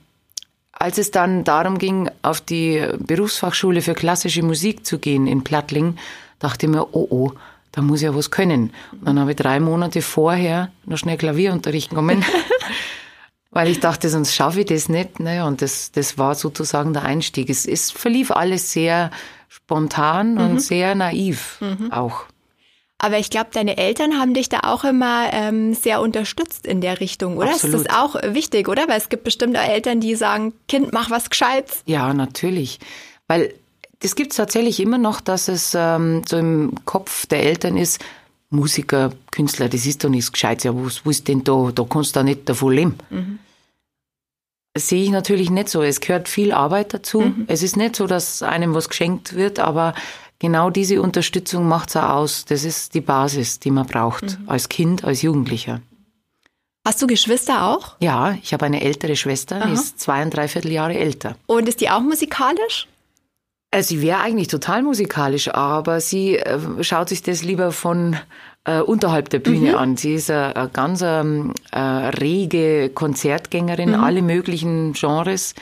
als 0.80 0.98
es 0.98 1.12
dann 1.12 1.44
darum 1.44 1.78
ging, 1.78 2.10
auf 2.22 2.40
die 2.40 2.84
Berufsfachschule 2.98 3.82
für 3.82 3.94
klassische 3.94 4.44
Musik 4.44 4.86
zu 4.86 4.98
gehen 4.98 5.28
in 5.28 5.44
Plattling, 5.44 5.98
dachte 6.40 6.66
ich 6.66 6.72
mir, 6.72 6.96
oh 6.96 7.08
oh, 7.10 7.32
da 7.74 7.82
muss 7.82 8.00
ich 8.00 8.06
ja 8.06 8.16
was 8.16 8.32
können. 8.32 8.72
Und 8.94 9.06
dann 9.06 9.20
habe 9.20 9.32
ich 9.32 9.38
drei 9.38 9.60
Monate 9.60 10.02
vorher 10.02 10.72
noch 10.86 10.98
schnell 10.98 11.18
Klavierunterricht 11.18 11.90
genommen, 11.90 12.24
weil 13.52 13.68
ich 13.68 13.82
dachte, 13.82 14.10
sonst 14.10 14.34
schaffe 14.34 14.62
ich 14.62 14.68
das 14.68 14.88
nicht. 14.88 15.20
Naja, 15.20 15.46
und 15.46 15.62
das, 15.62 15.92
das 15.92 16.18
war 16.18 16.34
sozusagen 16.34 16.94
der 16.94 17.04
Einstieg. 17.04 17.50
Es, 17.50 17.66
es 17.66 17.92
verlief 17.92 18.32
alles 18.32 18.72
sehr 18.72 19.12
spontan 19.50 20.36
mhm. 20.36 20.40
und 20.40 20.60
sehr 20.62 20.96
naiv 20.96 21.58
mhm. 21.60 21.92
auch. 21.92 22.24
Aber 23.02 23.18
ich 23.18 23.30
glaube, 23.30 23.50
deine 23.54 23.78
Eltern 23.78 24.20
haben 24.20 24.34
dich 24.34 24.50
da 24.50 24.60
auch 24.64 24.84
immer 24.84 25.32
ähm, 25.32 25.74
sehr 25.74 26.02
unterstützt 26.02 26.68
in 26.68 26.82
der 26.82 27.00
Richtung, 27.00 27.38
oder? 27.38 27.52
Absolut. 27.52 27.78
Ist 27.78 27.88
das 27.88 27.96
auch 27.96 28.16
wichtig, 28.34 28.68
oder? 28.68 28.88
Weil 28.90 28.98
es 28.98 29.08
gibt 29.08 29.24
bestimmt 29.24 29.58
auch 29.58 29.64
Eltern, 29.64 30.02
die 30.02 30.16
sagen, 30.16 30.54
Kind, 30.68 30.92
mach 30.92 31.10
was 31.10 31.30
Gescheites. 31.30 31.82
Ja, 31.86 32.14
natürlich. 32.14 32.80
Weil 33.28 33.54
das 34.00 34.16
gibt 34.16 34.32
es 34.32 34.38
tatsächlich 34.38 34.82
immer 34.82 34.98
noch, 34.98 35.22
dass 35.22 35.48
es 35.48 35.74
ähm, 35.76 36.24
so 36.28 36.38
im 36.38 36.74
Kopf 36.84 37.26
der 37.26 37.44
Eltern 37.44 37.78
ist, 37.78 38.04
Musiker, 38.50 39.12
Künstler, 39.32 39.70
das 39.70 39.86
ist 39.86 40.04
doch 40.04 40.10
nichts 40.10 40.32
Gescheites. 40.32 40.66
Ja, 40.66 40.72
was 40.76 41.06
willst 41.06 41.28
denn 41.28 41.44
da? 41.44 41.72
Da 41.74 41.86
kannst 41.88 42.16
du 42.16 42.24
nicht 42.24 42.50
davon 42.50 42.74
leben. 42.74 42.98
Mhm. 43.10 43.40
Das 44.74 44.88
sehe 44.90 45.04
ich 45.04 45.10
natürlich 45.10 45.50
nicht 45.50 45.70
so. 45.70 45.84
Es 45.84 46.00
gehört 46.00 46.28
viel 46.28 46.52
Arbeit 46.52 46.94
dazu. 46.94 47.22
Mhm. 47.22 47.46
Es 47.48 47.64
ist 47.64 47.78
nicht 47.78 47.96
so, 47.96 48.08
dass 48.08 48.44
einem 48.44 48.74
was 48.74 48.90
geschenkt 48.90 49.36
wird, 49.36 49.60
aber 49.60 49.94
genau 50.40 50.70
diese 50.70 51.02
Unterstützung 51.02 51.68
macht 51.68 51.90
es 51.90 51.98
auch 51.98 52.10
aus. 52.10 52.46
Das 52.46 52.64
ist 52.64 52.96
die 52.96 53.02
Basis, 53.02 53.60
die 53.60 53.72
man 53.72 53.86
braucht 53.86 54.40
mhm. 54.40 54.50
als 54.50 54.70
Kind, 54.70 55.04
als 55.04 55.22
Jugendlicher. 55.22 55.82
Hast 56.86 57.02
du 57.02 57.08
Geschwister 57.08 57.68
auch? 57.68 57.96
Ja, 58.00 58.38
ich 58.42 58.54
habe 58.54 58.66
eine 58.66 58.82
ältere 58.82 59.16
Schwester, 59.16 59.64
die 59.68 59.74
ist 59.74 60.00
zwei 60.00 60.24
und 60.24 60.34
dreiviertel 60.34 60.72
Jahre 60.72 60.98
älter. 60.98 61.36
Und 61.46 61.68
ist 61.68 61.82
die 61.82 61.90
auch 61.90 62.00
musikalisch? 62.00 62.88
Äh, 63.72 63.84
sie 63.84 64.02
wäre 64.02 64.22
eigentlich 64.22 64.48
total 64.48 64.82
musikalisch, 64.82 65.54
aber 65.54 66.02
sie 66.02 66.38
äh, 66.38 66.58
schaut 66.82 67.10
sich 67.10 67.22
das 67.22 67.44
lieber 67.44 67.72
von 67.72 68.16
äh, 68.64 68.80
unterhalb 68.80 69.30
der 69.30 69.40
Bühne 69.40 69.72
mhm. 69.72 69.78
an. 69.78 69.98
Sie 69.98 70.16
ist 70.16 70.32
eine 70.32 70.70
ganz 70.72 71.02
ähm, 71.04 71.54
äh, 71.72 71.80
rege 71.80 72.90
Konzertgängerin, 72.90 73.90
mhm. 73.90 74.04
alle 74.04 74.22
möglichen 74.22 74.94
Genres 74.94 75.56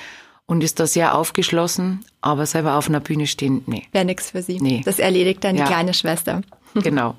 und 0.47 0.63
ist 0.63 0.79
da 0.79 0.87
sehr 0.87 1.15
aufgeschlossen, 1.15 2.03
aber 2.21 2.45
selber 2.45 2.75
auf 2.75 2.89
einer 2.89 3.01
Bühne 3.01 3.27
stehen, 3.27 3.63
nee. 3.67 3.83
Wäre 3.91 4.05
nichts 4.05 4.31
für 4.31 4.41
sie. 4.41 4.59
Nee. 4.59 4.81
Das 4.85 4.97
erledigt 4.97 5.43
dann 5.43 5.55
ja. 5.55 5.65
die 5.65 5.71
kleine 5.71 5.93
Schwester. 5.93 6.41
Genau. 6.83 7.15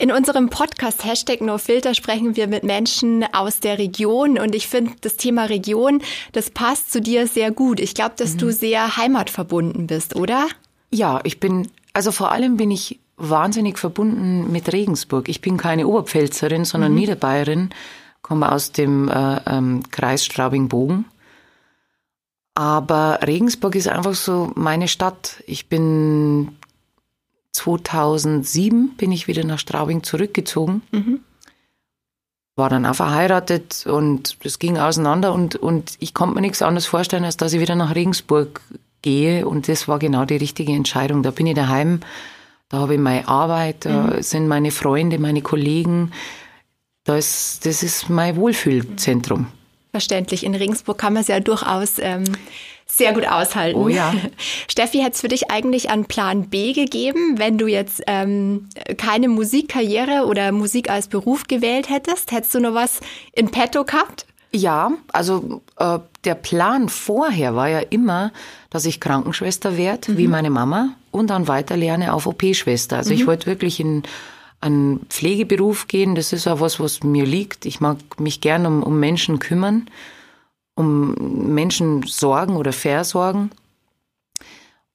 In 0.00 0.10
unserem 0.10 0.48
Podcast 0.48 1.04
Hashtag 1.04 1.40
NoFilter 1.40 1.94
sprechen 1.94 2.34
wir 2.34 2.48
mit 2.48 2.64
Menschen 2.64 3.24
aus 3.32 3.60
der 3.60 3.78
Region 3.78 4.40
und 4.40 4.56
ich 4.56 4.66
finde 4.66 4.92
das 5.02 5.14
Thema 5.16 5.44
Region, 5.44 6.02
das 6.32 6.50
passt 6.50 6.90
zu 6.90 7.00
dir 7.00 7.28
sehr 7.28 7.52
gut. 7.52 7.78
Ich 7.78 7.94
glaube, 7.94 8.14
dass 8.16 8.34
mhm. 8.34 8.38
du 8.38 8.52
sehr 8.52 8.96
heimatverbunden 8.96 9.86
bist, 9.86 10.16
oder? 10.16 10.48
Ja, 10.90 11.20
ich 11.22 11.38
bin, 11.38 11.68
also 11.92 12.10
vor 12.10 12.32
allem 12.32 12.56
bin 12.56 12.72
ich 12.72 12.98
wahnsinnig 13.16 13.78
verbunden 13.78 14.50
mit 14.50 14.72
Regensburg. 14.72 15.28
Ich 15.28 15.40
bin 15.40 15.58
keine 15.58 15.86
Oberpfälzerin, 15.86 16.64
sondern 16.64 16.92
mhm. 16.92 16.98
Niederbayerin, 16.98 17.70
komme 18.22 18.50
aus 18.50 18.72
dem 18.72 19.08
äh, 19.08 19.40
ähm, 19.46 19.82
Kreis 19.92 20.24
Straubing-Bogen. 20.24 21.04
Aber 22.54 23.20
Regensburg 23.26 23.74
ist 23.76 23.88
einfach 23.88 24.14
so 24.14 24.52
meine 24.54 24.88
Stadt. 24.88 25.42
Ich 25.46 25.68
bin 25.68 26.56
2007 27.52 28.96
bin 28.96 29.12
ich 29.12 29.28
wieder 29.28 29.44
nach 29.44 29.58
Straubing 29.58 30.02
zurückgezogen. 30.02 30.82
Mhm. 30.90 31.20
War 32.56 32.68
dann 32.68 32.84
auch 32.84 32.94
verheiratet 32.94 33.86
und 33.86 34.36
es 34.44 34.58
ging 34.58 34.76
auseinander 34.76 35.32
und, 35.32 35.56
und 35.56 35.96
ich 36.00 36.12
konnte 36.12 36.34
mir 36.34 36.42
nichts 36.42 36.60
anderes 36.60 36.86
vorstellen, 36.86 37.24
als 37.24 37.38
dass 37.38 37.52
ich 37.54 37.60
wieder 37.60 37.74
nach 37.74 37.94
Regensburg 37.94 38.60
gehe 39.00 39.46
und 39.46 39.68
das 39.68 39.88
war 39.88 39.98
genau 39.98 40.24
die 40.26 40.36
richtige 40.36 40.72
Entscheidung. 40.72 41.22
Da 41.22 41.30
bin 41.30 41.46
ich 41.46 41.54
daheim, 41.54 42.00
da 42.68 42.78
habe 42.78 42.94
ich 42.94 43.00
meine 43.00 43.26
Arbeit, 43.26 43.86
da 43.86 44.02
mhm. 44.02 44.22
sind 44.22 44.48
meine 44.48 44.70
Freunde, 44.70 45.18
meine 45.18 45.40
Kollegen. 45.40 46.12
Da 47.04 47.16
ist, 47.16 47.66
das 47.66 47.82
ist 47.82 48.10
mein 48.10 48.36
Wohlfühlzentrum. 48.36 49.46
Verständlich. 49.92 50.44
In 50.44 50.54
Regensburg 50.54 50.96
kann 50.96 51.12
man 51.12 51.20
es 51.20 51.28
ja 51.28 51.38
durchaus 51.38 51.98
ähm, 51.98 52.24
sehr 52.86 53.12
gut 53.12 53.26
aushalten. 53.26 53.78
Oh 53.78 53.88
ja. 53.88 54.14
Steffi, 54.68 54.98
hätte 54.98 55.12
es 55.12 55.20
für 55.20 55.28
dich 55.28 55.50
eigentlich 55.50 55.90
einen 55.90 56.06
Plan 56.06 56.48
B 56.48 56.72
gegeben, 56.72 57.38
wenn 57.38 57.58
du 57.58 57.66
jetzt 57.66 58.02
ähm, 58.06 58.70
keine 58.96 59.28
Musikkarriere 59.28 60.26
oder 60.26 60.50
Musik 60.50 60.88
als 60.88 61.08
Beruf 61.08 61.44
gewählt 61.46 61.90
hättest? 61.90 62.32
Hättest 62.32 62.54
du 62.54 62.60
noch 62.60 62.72
was 62.72 63.00
in 63.34 63.50
petto 63.50 63.84
gehabt? 63.84 64.24
Ja, 64.50 64.92
also 65.12 65.62
äh, 65.78 65.98
der 66.24 66.36
Plan 66.36 66.88
vorher 66.88 67.54
war 67.54 67.68
ja 67.68 67.80
immer, 67.80 68.32
dass 68.70 68.86
ich 68.86 68.98
Krankenschwester 68.98 69.76
werde, 69.76 70.12
mhm. 70.12 70.16
wie 70.16 70.28
meine 70.28 70.50
Mama, 70.50 70.94
und 71.10 71.28
dann 71.28 71.48
weiter 71.48 71.76
lerne 71.76 72.14
auf 72.14 72.26
OP-Schwester. 72.26 72.96
Also 72.96 73.12
mhm. 73.12 73.20
ich 73.20 73.26
wollte 73.26 73.46
wirklich 73.46 73.78
in 73.78 74.04
einen 74.62 75.06
Pflegeberuf 75.08 75.88
gehen. 75.88 76.14
Das 76.14 76.32
ist 76.32 76.46
auch 76.46 76.60
was, 76.60 76.80
was 76.80 77.02
mir 77.02 77.26
liegt. 77.26 77.66
Ich 77.66 77.80
mag 77.80 77.98
mich 78.18 78.40
gern 78.40 78.64
um, 78.64 78.82
um 78.82 78.98
Menschen 78.98 79.38
kümmern, 79.38 79.90
um 80.74 81.14
Menschen 81.54 82.02
sorgen 82.04 82.56
oder 82.56 82.72
versorgen. 82.72 83.50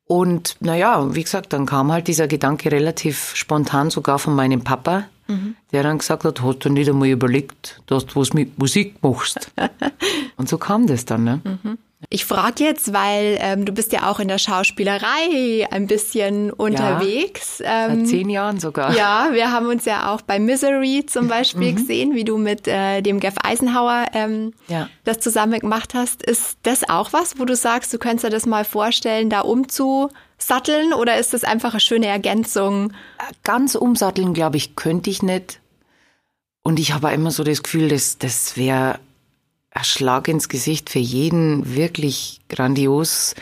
Und 0.05 0.55
naja, 0.61 1.13
wie 1.13 1.23
gesagt, 1.23 1.51
dann 1.51 1.65
kam 1.65 1.91
halt 1.91 2.07
dieser 2.07 2.27
Gedanke 2.27 2.71
relativ 2.71 3.35
spontan 3.35 3.89
sogar 3.89 4.19
von 4.19 4.35
meinem 4.35 4.63
Papa, 4.63 5.03
mhm. 5.27 5.55
der 5.73 5.83
dann 5.83 5.97
gesagt 5.97 6.23
hat, 6.23 6.41
hast 6.41 6.59
du 6.59 6.69
nicht 6.69 6.89
einmal 6.89 7.09
überlegt, 7.09 7.81
dass 7.87 8.05
du 8.05 8.21
was 8.21 8.33
mit 8.33 8.57
Musik 8.57 9.03
machst. 9.03 9.51
Und 10.37 10.47
so 10.47 10.57
kam 10.57 10.87
das 10.87 11.03
dann. 11.03 11.25
Ne? 11.25 11.41
Mhm. 11.43 11.77
Ich 12.09 12.25
frage 12.25 12.63
jetzt, 12.63 12.93
weil 12.93 13.39
ähm, 13.41 13.65
du 13.65 13.71
bist 13.71 13.91
ja 13.91 14.09
auch 14.09 14.19
in 14.19 14.27
der 14.27 14.37
Schauspielerei 14.37 15.67
ein 15.71 15.87
bisschen 15.87 16.51
unterwegs. 16.51 17.57
Ja, 17.57 17.87
ähm, 17.87 18.01
seit 18.01 18.07
zehn 18.09 18.29
Jahren 18.29 18.59
sogar. 18.59 18.95
Ja, 18.95 19.29
wir 19.31 19.51
haben 19.51 19.65
uns 19.65 19.85
ja 19.85 20.13
auch 20.13 20.21
bei 20.21 20.37
Misery 20.37 21.05
zum 21.07 21.27
Beispiel 21.27 21.71
mhm. 21.71 21.75
gesehen, 21.75 22.13
wie 22.13 22.23
du 22.23 22.37
mit 22.37 22.67
äh, 22.67 23.01
dem 23.01 23.19
Jeff 23.19 23.33
Eisenhower 23.43 24.05
ähm, 24.13 24.53
ja. 24.67 24.89
das 25.05 25.19
zusammen 25.19 25.59
gemacht 25.59 25.95
hast. 25.95 26.21
Ist 26.21 26.59
das 26.63 26.87
auch 26.87 27.13
was, 27.13 27.39
wo 27.39 27.45
du 27.45 27.55
sagst, 27.55 27.91
du 27.93 27.97
könntest 27.97 28.25
dir 28.25 28.29
das 28.29 28.45
mal 28.45 28.63
vorstellen, 28.63 29.31
da 29.31 29.41
umzusatteln 29.41 30.93
oder 30.93 31.17
ist 31.17 31.33
das 31.33 31.43
einfach 31.43 31.71
eine 31.71 31.79
schöne 31.79 32.07
Ergänzung? 32.07 32.93
Ganz 33.43 33.73
umsatteln, 33.73 34.35
glaube 34.35 34.57
ich, 34.57 34.75
könnte 34.75 35.09
ich 35.09 35.23
nicht. 35.23 35.61
Und 36.61 36.79
ich 36.79 36.93
habe 36.93 37.11
immer 37.11 37.31
so 37.31 37.43
das 37.43 37.63
Gefühl, 37.63 37.87
dass 37.87 38.19
das 38.19 38.55
wäre 38.55 38.99
ein 39.77 39.83
Schlag 39.83 40.27
ins 40.27 40.49
Gesicht 40.49 40.89
für 40.89 40.99
jeden 40.99 41.75
wirklich 41.75 42.41
grandios 42.49 43.35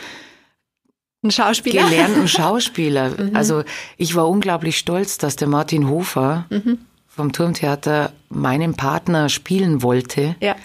Schauspieler. 1.28 1.88
gelernten 1.88 2.28
Schauspieler. 2.28 3.10
mhm. 3.18 3.36
Also 3.36 3.64
ich 3.96 4.14
war 4.14 4.28
unglaublich 4.28 4.78
stolz, 4.78 5.18
dass 5.18 5.36
der 5.36 5.48
Martin 5.48 5.88
Hofer 5.88 6.46
mhm. 6.50 6.78
vom 7.06 7.32
Turmtheater 7.32 8.12
meinen 8.28 8.74
Partner 8.74 9.28
spielen 9.28 9.82
wollte. 9.82 10.36
Ja. 10.40 10.56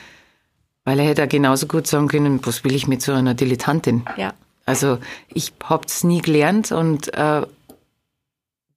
Weil 0.84 1.00
er 1.00 1.06
hätte 1.06 1.28
genauso 1.28 1.68
gut 1.68 1.88
sagen 1.88 2.08
können, 2.08 2.40
was 2.46 2.64
will 2.64 2.76
ich 2.76 2.88
mit 2.88 3.02
so 3.02 3.14
einer 3.14 3.34
Dilettantin? 3.34 4.04
Ja. 4.18 4.34
Also 4.66 5.00
ich 5.30 5.54
habe 5.64 5.86
es 5.88 6.04
nie 6.04 6.22
gelernt 6.22 6.72
und 6.72 7.14
äh, 7.14 7.42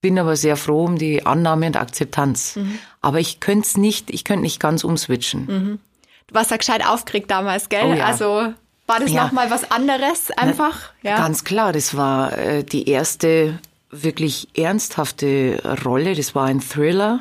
bin 0.01 0.19
aber 0.19 0.37
sehr 0.37 0.57
froh 0.57 0.85
um 0.85 0.99
die 0.99 1.25
Annahme 1.25 1.67
und 1.67 1.77
Akzeptanz. 1.77 2.57
Mhm. 2.57 2.79
Aber 3.01 3.21
ich 3.21 3.41
könnte 3.41 3.67
es 3.67 3.77
nicht, 3.77 4.11
ich 4.11 4.25
könnte 4.25 4.43
nicht 4.43 4.61
ganz 4.61 4.85
umswitchen. 4.85 5.81
Du 6.28 6.35
warst 6.35 6.50
ja 6.50 6.57
gescheit 6.57 6.87
aufgeregt 6.87 7.31
damals, 7.31 7.69
gell? 7.69 7.85
Oh, 7.85 7.95
ja. 7.95 8.07
Also 8.07 8.54
war 8.87 9.00
das 9.00 9.12
ja. 9.12 9.25
nochmal 9.25 9.50
was 9.50 9.71
anderes 9.71 10.31
einfach? 10.33 10.93
Na, 11.02 11.11
ja. 11.11 11.16
Ganz 11.19 11.45
klar, 11.45 11.73
das 11.73 11.97
war 11.97 12.37
äh, 12.37 12.64
die 12.64 12.88
erste 12.88 13.59
wirklich 13.90 14.49
ernsthafte 14.57 15.78
Rolle. 15.85 16.14
Das 16.14 16.35
war 16.35 16.47
ein 16.47 16.61
Thriller. 16.61 17.21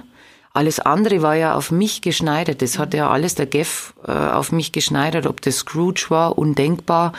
Alles 0.52 0.80
andere 0.80 1.22
war 1.22 1.36
ja 1.36 1.56
auf 1.56 1.72
mich 1.72 2.02
geschneidert. 2.02 2.62
Das 2.62 2.78
hat 2.78 2.94
ja 2.94 3.10
alles 3.10 3.36
der 3.36 3.46
Geff 3.46 3.94
äh, 4.06 4.12
auf 4.12 4.52
mich 4.52 4.72
geschneidert. 4.72 5.26
Ob 5.26 5.42
das 5.42 5.58
Scrooge 5.58 6.06
war, 6.10 6.38
undenkbar. 6.38 7.14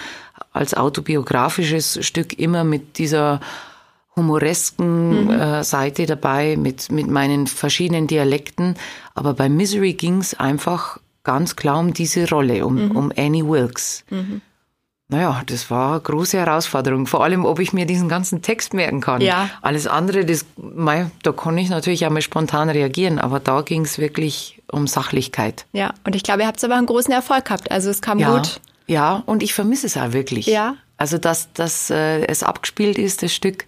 Als 0.53 0.75
autobiografisches 0.75 2.05
Stück 2.07 2.39
immer 2.39 2.65
mit 2.65 2.99
dieser 2.99 3.41
humoresken 4.15 5.25
mhm. 5.25 5.31
äh, 5.31 5.65
Seite 5.65 6.07
dabei, 6.07 6.57
mit, 6.57 6.93
mit 6.93 7.09
meinen 7.09 7.49
verschiedenen 7.49 8.07
Dialekten. 8.07 8.77
Aber 9.15 9.35
bei 9.35 9.49
Misery 9.49 9.95
ging's 9.95 10.35
einfach 10.35 10.99
ganz 11.25 11.57
klar 11.57 11.81
um 11.81 11.93
diese 11.93 12.29
Rolle, 12.29 12.65
um, 12.65 12.89
mhm. 12.89 12.91
um 12.93 13.13
Annie 13.17 13.47
Wilkes. 13.47 14.05
Mhm. 14.11 14.41
Naja, 15.09 15.43
das 15.47 15.71
war 15.71 15.93
eine 15.93 16.01
große 16.01 16.39
Herausforderung. 16.39 17.07
Vor 17.07 17.23
allem, 17.23 17.45
ob 17.45 17.61
ich 17.61 17.73
mir 17.73 17.85
diesen 17.85 18.09
ganzen 18.09 18.41
Text 18.41 18.73
merken 18.73 19.01
kann. 19.01 19.21
Ja. 19.21 19.51
Alles 19.61 19.87
andere, 19.87 20.25
das, 20.25 20.47
mei, 20.57 21.11
da 21.23 21.33
konnte 21.33 21.61
ich 21.61 21.69
natürlich 21.69 22.07
einmal 22.07 22.23
spontan 22.23 22.71
reagieren, 22.71 23.19
aber 23.19 23.39
da 23.39 23.61
ging 23.61 23.83
es 23.83 23.99
wirklich 23.99 24.63
um 24.73 24.87
Sachlichkeit. 24.87 25.67
Ja, 25.73 25.93
und 26.05 26.17
ich 26.17 26.23
glaube, 26.23 26.43
ihr 26.43 26.47
habt 26.47 26.63
aber 26.65 26.77
einen 26.77 26.87
großen 26.87 27.13
Erfolg 27.13 27.45
gehabt. 27.45 27.71
Also 27.71 27.91
es 27.91 28.01
kam 28.01 28.19
ja, 28.19 28.35
gut. 28.35 28.61
Ja, 28.87 29.23
und 29.27 29.43
ich 29.43 29.53
vermisse 29.53 29.87
es 29.87 29.97
auch 29.97 30.13
wirklich. 30.13 30.47
Ja. 30.47 30.77
Also, 30.97 31.19
dass, 31.19 31.53
dass 31.53 31.91
äh, 31.91 32.25
es 32.27 32.43
abgespielt 32.43 32.99
ist, 32.99 33.23
das 33.23 33.35
Stück, 33.35 33.67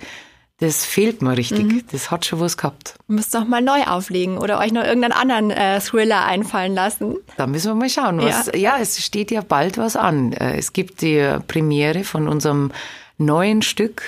das 0.59 0.87
fehlt 0.87 1.21
mir 1.21 1.37
richtig. 1.37 1.65
Mhm. 1.65 1.83
Das 1.93 2.11
hat 2.11 2.25
schon 2.25 2.41
was 2.41 2.57
gehabt. 2.57 2.95
Müsst 3.09 3.35
doch 3.35 3.45
mal 3.45 3.61
neu 3.61 3.83
auflegen 3.85 4.39
oder 4.39 4.59
euch 4.59 4.73
noch 4.73 4.85
irgendeinen 4.85 5.13
anderen 5.13 5.51
äh, 5.51 5.81
Thriller 5.81 6.25
einfallen 6.25 6.75
lassen. 6.75 7.17
Da 7.37 7.47
müssen 7.47 7.73
wir 7.73 7.75
mal 7.75 7.91
schauen. 7.91 8.21
Was, 8.23 8.47
ja. 8.47 8.57
ja, 8.57 8.77
es 8.81 9.05
steht 9.05 9.31
ja 9.31 9.43
bald 9.43 9.77
was 9.77 9.97
an. 9.97 10.33
Äh, 10.33 10.57
es 10.57 10.73
gibt 10.73 11.03
die 11.03 11.39
Premiere 11.47 12.05
von 12.05 12.27
unserem 12.27 12.73
neuen 13.19 13.61
Stück 13.61 14.03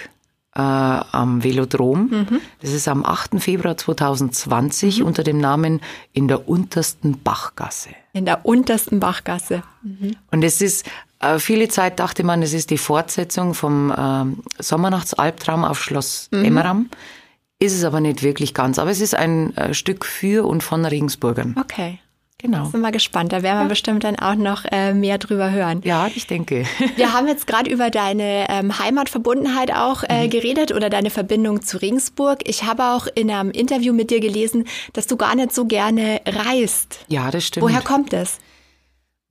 äh, 0.55 0.61
am 0.61 1.45
Velodrom. 1.45 2.09
Mhm. 2.11 2.41
Das 2.63 2.73
ist 2.73 2.89
am 2.89 3.05
8. 3.05 3.41
Februar 3.43 3.77
2020 3.77 5.01
mhm. 5.01 5.07
unter 5.07 5.23
dem 5.25 5.39
Namen 5.39 5.81
In 6.15 6.29
der 6.29 6.49
untersten 6.49 7.21
Bachgasse. 7.23 7.91
In 8.15 8.25
der 8.25 8.47
untersten 8.47 9.01
Bachgasse. 9.01 9.63
Mhm. 9.83 10.17
Und 10.31 10.43
es 10.43 10.63
ist 10.63 10.87
äh, 11.21 11.39
viele 11.39 11.69
Zeit 11.69 11.99
dachte 11.99 12.25
man, 12.25 12.43
es 12.43 12.53
ist 12.53 12.71
die 12.71 12.79
Fortsetzung 12.79 13.55
vom 13.55 13.91
äh, 13.91 14.63
Sommernachtsalbtraum 14.63 15.65
auf 15.65 15.83
Schloss 15.83 16.29
mhm. 16.31 16.45
Emmeram. 16.45 16.91
Ist 17.61 17.75
es 17.75 17.83
aber 17.83 18.01
nicht 18.01 18.23
wirklich 18.23 18.55
ganz. 18.55 18.79
Aber 18.79 18.91
es 18.91 19.01
ist 19.01 19.15
ein 19.15 19.57
äh, 19.57 19.75
Stück 19.75 20.05
für 20.05 20.47
und 20.47 20.63
von 20.63 20.85
Regensburgern. 20.85 21.57
Okay. 21.61 21.99
Genau. 22.41 22.67
Sind 22.67 22.83
wir 22.83 22.93
gespannt. 22.93 23.33
Da 23.33 23.43
werden 23.43 23.59
wir 23.59 23.63
ja. 23.65 23.69
bestimmt 23.69 24.05
dann 24.05 24.17
auch 24.17 24.37
noch 24.37 24.65
äh, 24.71 24.95
mehr 24.95 25.19
drüber 25.19 25.51
hören. 25.51 25.81
Ja, 25.83 26.09
ich 26.15 26.29
denke. 26.29 26.67
Wir 26.95 27.13
haben 27.13 27.27
jetzt 27.27 27.49
gerade 27.49 27.69
über 27.69 27.91
deine 27.91 28.47
ähm, 28.49 28.79
Heimatverbundenheit 28.79 29.75
auch 29.75 30.05
äh, 30.05 30.27
mhm. 30.27 30.31
geredet 30.31 30.71
oder 30.71 30.89
deine 30.89 31.11
Verbindung 31.11 31.63
zu 31.63 31.79
Regensburg. 31.79 32.49
Ich 32.49 32.63
habe 32.63 32.85
auch 32.85 33.09
in 33.13 33.29
einem 33.29 33.51
Interview 33.51 33.93
mit 33.93 34.13
dir 34.13 34.21
gelesen, 34.21 34.69
dass 34.93 35.09
du 35.09 35.17
gar 35.17 35.35
nicht 35.35 35.53
so 35.53 35.65
gerne 35.65 36.21
reist. 36.25 37.01
Ja, 37.09 37.33
das 37.33 37.45
stimmt. 37.45 37.65
Woher 37.65 37.81
kommt 37.81 38.13
das? 38.13 38.39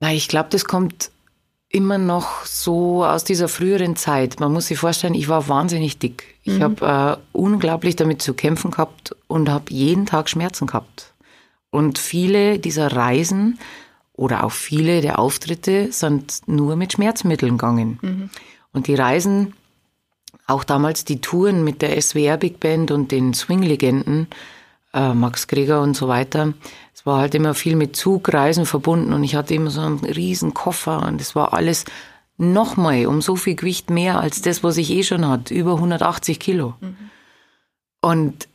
Na, 0.00 0.12
ich 0.12 0.28
glaube, 0.28 0.50
das 0.50 0.66
kommt 0.66 1.10
immer 1.70 1.98
noch 1.98 2.44
so 2.46 3.04
aus 3.04 3.24
dieser 3.24 3.48
früheren 3.48 3.96
Zeit. 3.96 4.40
Man 4.40 4.52
muss 4.52 4.68
sich 4.68 4.78
vorstellen, 4.78 5.14
ich 5.14 5.28
war 5.28 5.48
wahnsinnig 5.48 5.98
dick. 5.98 6.36
Ich 6.42 6.58
mhm. 6.58 6.62
habe 6.62 7.18
äh, 7.20 7.36
unglaublich 7.36 7.96
damit 7.96 8.22
zu 8.22 8.34
kämpfen 8.34 8.70
gehabt 8.70 9.14
und 9.26 9.50
habe 9.50 9.66
jeden 9.68 10.06
Tag 10.06 10.30
Schmerzen 10.30 10.66
gehabt. 10.66 11.12
Und 11.70 11.98
viele 11.98 12.58
dieser 12.58 12.92
Reisen 12.92 13.58
oder 14.14 14.44
auch 14.44 14.52
viele 14.52 15.02
der 15.02 15.18
Auftritte 15.18 15.92
sind 15.92 16.40
nur 16.46 16.76
mit 16.76 16.94
Schmerzmitteln 16.94 17.58
gegangen. 17.58 17.98
Mhm. 18.00 18.30
Und 18.72 18.86
die 18.86 18.94
Reisen, 18.94 19.52
auch 20.46 20.64
damals 20.64 21.04
die 21.04 21.20
Touren 21.20 21.64
mit 21.64 21.82
der 21.82 22.00
SWR 22.00 22.38
Big 22.38 22.60
Band 22.60 22.90
und 22.90 23.12
den 23.12 23.34
Swing-Legenden, 23.34 24.28
äh, 24.94 25.12
Max 25.12 25.46
Greger 25.46 25.82
und 25.82 25.94
so 25.94 26.08
weiter, 26.08 26.54
es 26.98 27.06
war 27.06 27.20
halt 27.20 27.36
immer 27.36 27.54
viel 27.54 27.76
mit 27.76 27.94
Zugreisen 27.94 28.66
verbunden 28.66 29.12
und 29.12 29.22
ich 29.22 29.36
hatte 29.36 29.54
immer 29.54 29.70
so 29.70 29.80
einen 29.80 30.00
riesen 30.00 30.52
Koffer 30.52 31.06
und 31.06 31.20
es 31.20 31.36
war 31.36 31.52
alles 31.52 31.84
nochmal 32.38 33.06
um 33.06 33.22
so 33.22 33.36
viel 33.36 33.54
Gewicht 33.54 33.88
mehr 33.88 34.18
als 34.18 34.42
das, 34.42 34.64
was 34.64 34.76
ich 34.78 34.90
eh 34.90 35.04
schon 35.04 35.28
hatte, 35.28 35.54
über 35.54 35.74
180 35.74 36.40
Kilo. 36.40 36.74
Mhm. 36.80 36.96
Und 38.00 38.48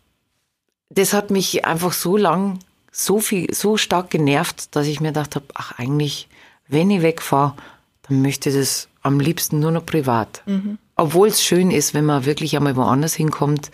das 0.90 1.14
hat 1.14 1.32
mich 1.32 1.64
einfach 1.64 1.94
so 1.94 2.18
lang, 2.18 2.60
so 2.92 3.20
viel, 3.20 3.54
so 3.54 3.78
stark 3.78 4.10
genervt, 4.10 4.76
dass 4.76 4.88
ich 4.88 5.00
mir 5.00 5.14
gedacht 5.14 5.36
habe, 5.36 5.46
ach 5.54 5.80
eigentlich, 5.80 6.28
wenn 6.68 6.92
ich 6.92 7.02
wegfahre, 7.02 7.54
dann 8.10 8.22
möchte 8.22 8.50
ich 8.50 8.58
das 8.58 8.90
am 9.04 9.22
liebsten 9.22 9.62
nur 9.62 9.72
noch 9.72 9.86
privat. 9.86 10.44
Mhm. 10.48 10.80
Obwohl 10.98 11.30
es 11.30 11.42
schön 11.42 11.72
ist, 11.72 11.94
wenn 11.94 12.04
man 12.06 12.26
wirklich 12.26 12.58
einmal 12.58 12.76
woanders 12.76 13.14
hinkommt, 13.14 13.72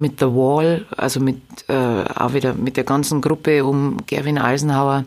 mit 0.00 0.18
The 0.18 0.26
Wall, 0.26 0.86
also 0.96 1.20
mit 1.20 1.40
äh, 1.68 2.04
auch 2.14 2.32
wieder 2.32 2.54
mit 2.54 2.76
der 2.76 2.84
ganzen 2.84 3.20
Gruppe 3.20 3.64
um 3.64 3.98
Gerwin 4.06 4.38
Eisenhower. 4.38 5.04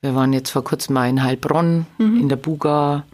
Wir 0.00 0.14
waren 0.14 0.32
jetzt 0.32 0.50
vor 0.50 0.64
kurzem 0.64 0.94
mal 0.94 1.08
in 1.08 1.22
Heilbronn, 1.22 1.86
mhm. 1.98 2.20
in 2.20 2.28
der 2.28 2.36
Buga 2.36 3.04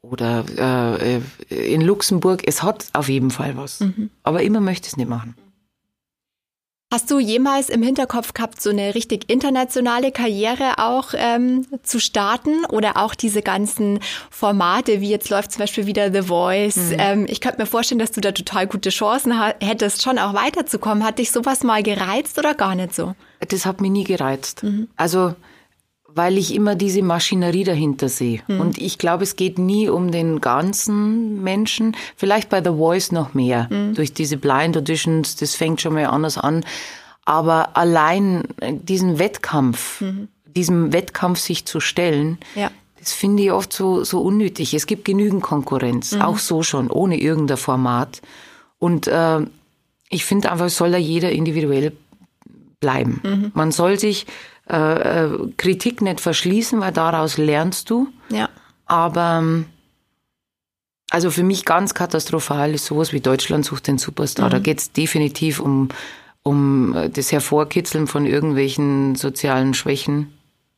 oder 0.00 0.44
äh, 0.56 1.20
in 1.50 1.82
Luxemburg. 1.82 2.42
Es 2.46 2.62
hat 2.62 2.88
auf 2.94 3.10
jeden 3.10 3.30
Fall 3.30 3.56
was. 3.56 3.80
Mhm. 3.80 4.08
Aber 4.22 4.42
immer 4.42 4.60
möchte 4.60 4.86
ich 4.86 4.94
es 4.94 4.96
nicht 4.96 5.10
machen. 5.10 5.34
Hast 6.92 7.08
du 7.12 7.20
jemals 7.20 7.68
im 7.68 7.84
Hinterkopf 7.84 8.34
gehabt, 8.34 8.60
so 8.60 8.70
eine 8.70 8.96
richtig 8.96 9.30
internationale 9.30 10.10
Karriere 10.10 10.78
auch 10.78 11.14
ähm, 11.14 11.64
zu 11.84 12.00
starten 12.00 12.64
oder 12.64 12.96
auch 12.96 13.14
diese 13.14 13.42
ganzen 13.42 14.00
Formate, 14.28 15.00
wie 15.00 15.08
jetzt 15.08 15.30
läuft 15.30 15.52
zum 15.52 15.60
Beispiel 15.60 15.86
wieder 15.86 16.12
The 16.12 16.22
Voice? 16.22 16.76
Mhm. 16.76 16.96
Ähm, 16.98 17.26
ich 17.28 17.40
könnte 17.40 17.60
mir 17.60 17.66
vorstellen, 17.66 18.00
dass 18.00 18.10
du 18.10 18.20
da 18.20 18.32
total 18.32 18.66
gute 18.66 18.90
Chancen 18.90 19.32
hättest, 19.60 20.02
schon 20.02 20.18
auch 20.18 20.34
weiterzukommen. 20.34 21.04
Hat 21.04 21.20
dich 21.20 21.30
sowas 21.30 21.62
mal 21.62 21.84
gereizt 21.84 22.36
oder 22.40 22.54
gar 22.54 22.74
nicht 22.74 22.92
so? 22.92 23.14
Das 23.38 23.66
hat 23.66 23.80
mich 23.80 23.92
nie 23.92 24.04
gereizt. 24.04 24.64
Mhm. 24.64 24.88
Also 24.96 25.36
weil 26.14 26.38
ich 26.38 26.54
immer 26.54 26.74
diese 26.74 27.02
Maschinerie 27.02 27.64
dahinter 27.64 28.08
sehe. 28.08 28.40
Mhm. 28.48 28.60
Und 28.60 28.78
ich 28.78 28.98
glaube, 28.98 29.24
es 29.24 29.36
geht 29.36 29.58
nie 29.58 29.88
um 29.88 30.10
den 30.10 30.40
ganzen 30.40 31.42
Menschen. 31.42 31.96
Vielleicht 32.16 32.48
bei 32.48 32.62
The 32.62 32.70
Voice 32.70 33.12
noch 33.12 33.34
mehr. 33.34 33.68
Mhm. 33.70 33.94
Durch 33.94 34.12
diese 34.12 34.36
Blind 34.36 34.76
Auditions, 34.76 35.36
das 35.36 35.54
fängt 35.54 35.80
schon 35.80 35.94
mal 35.94 36.06
anders 36.06 36.38
an. 36.38 36.64
Aber 37.24 37.76
allein 37.76 38.44
diesen 38.60 39.18
Wettkampf, 39.18 40.00
mhm. 40.00 40.28
diesem 40.44 40.92
Wettkampf 40.92 41.38
sich 41.38 41.64
zu 41.64 41.80
stellen, 41.80 42.38
ja. 42.54 42.70
das 42.98 43.12
finde 43.12 43.44
ich 43.44 43.52
oft 43.52 43.72
so, 43.72 44.04
so 44.04 44.20
unnötig. 44.20 44.74
Es 44.74 44.86
gibt 44.86 45.04
genügend 45.04 45.42
Konkurrenz, 45.42 46.12
mhm. 46.12 46.22
auch 46.22 46.38
so 46.38 46.62
schon, 46.62 46.90
ohne 46.90 47.20
irgendein 47.20 47.56
Format. 47.56 48.20
Und 48.78 49.06
äh, 49.06 49.40
ich 50.08 50.24
finde 50.24 50.50
einfach, 50.50 50.68
soll 50.70 50.90
da 50.90 50.98
jeder 50.98 51.30
individuell 51.30 51.92
bleiben. 52.80 53.20
Mhm. 53.22 53.52
Man 53.54 53.70
soll 53.70 53.98
sich 53.98 54.26
äh, 54.70 55.24
äh, 55.24 55.52
Kritik 55.56 56.00
nicht 56.00 56.20
verschließen, 56.20 56.80
weil 56.80 56.92
daraus 56.92 57.38
lernst 57.38 57.90
du. 57.90 58.08
Ja. 58.28 58.48
Aber 58.86 59.40
ähm, 59.42 59.66
also 61.10 61.30
für 61.30 61.42
mich 61.42 61.64
ganz 61.64 61.94
katastrophal 61.94 62.72
ist 62.74 62.86
sowas 62.86 63.12
wie 63.12 63.20
Deutschland 63.20 63.64
sucht 63.64 63.88
den 63.88 63.98
Superstar. 63.98 64.46
Mhm. 64.46 64.50
Da 64.50 64.58
geht 64.60 64.78
es 64.78 64.92
definitiv 64.92 65.58
um, 65.58 65.88
um 66.42 66.94
das 67.12 67.32
Hervorkitzeln 67.32 68.06
von 68.06 68.26
irgendwelchen 68.26 69.16
sozialen 69.16 69.74
Schwächen. 69.74 70.32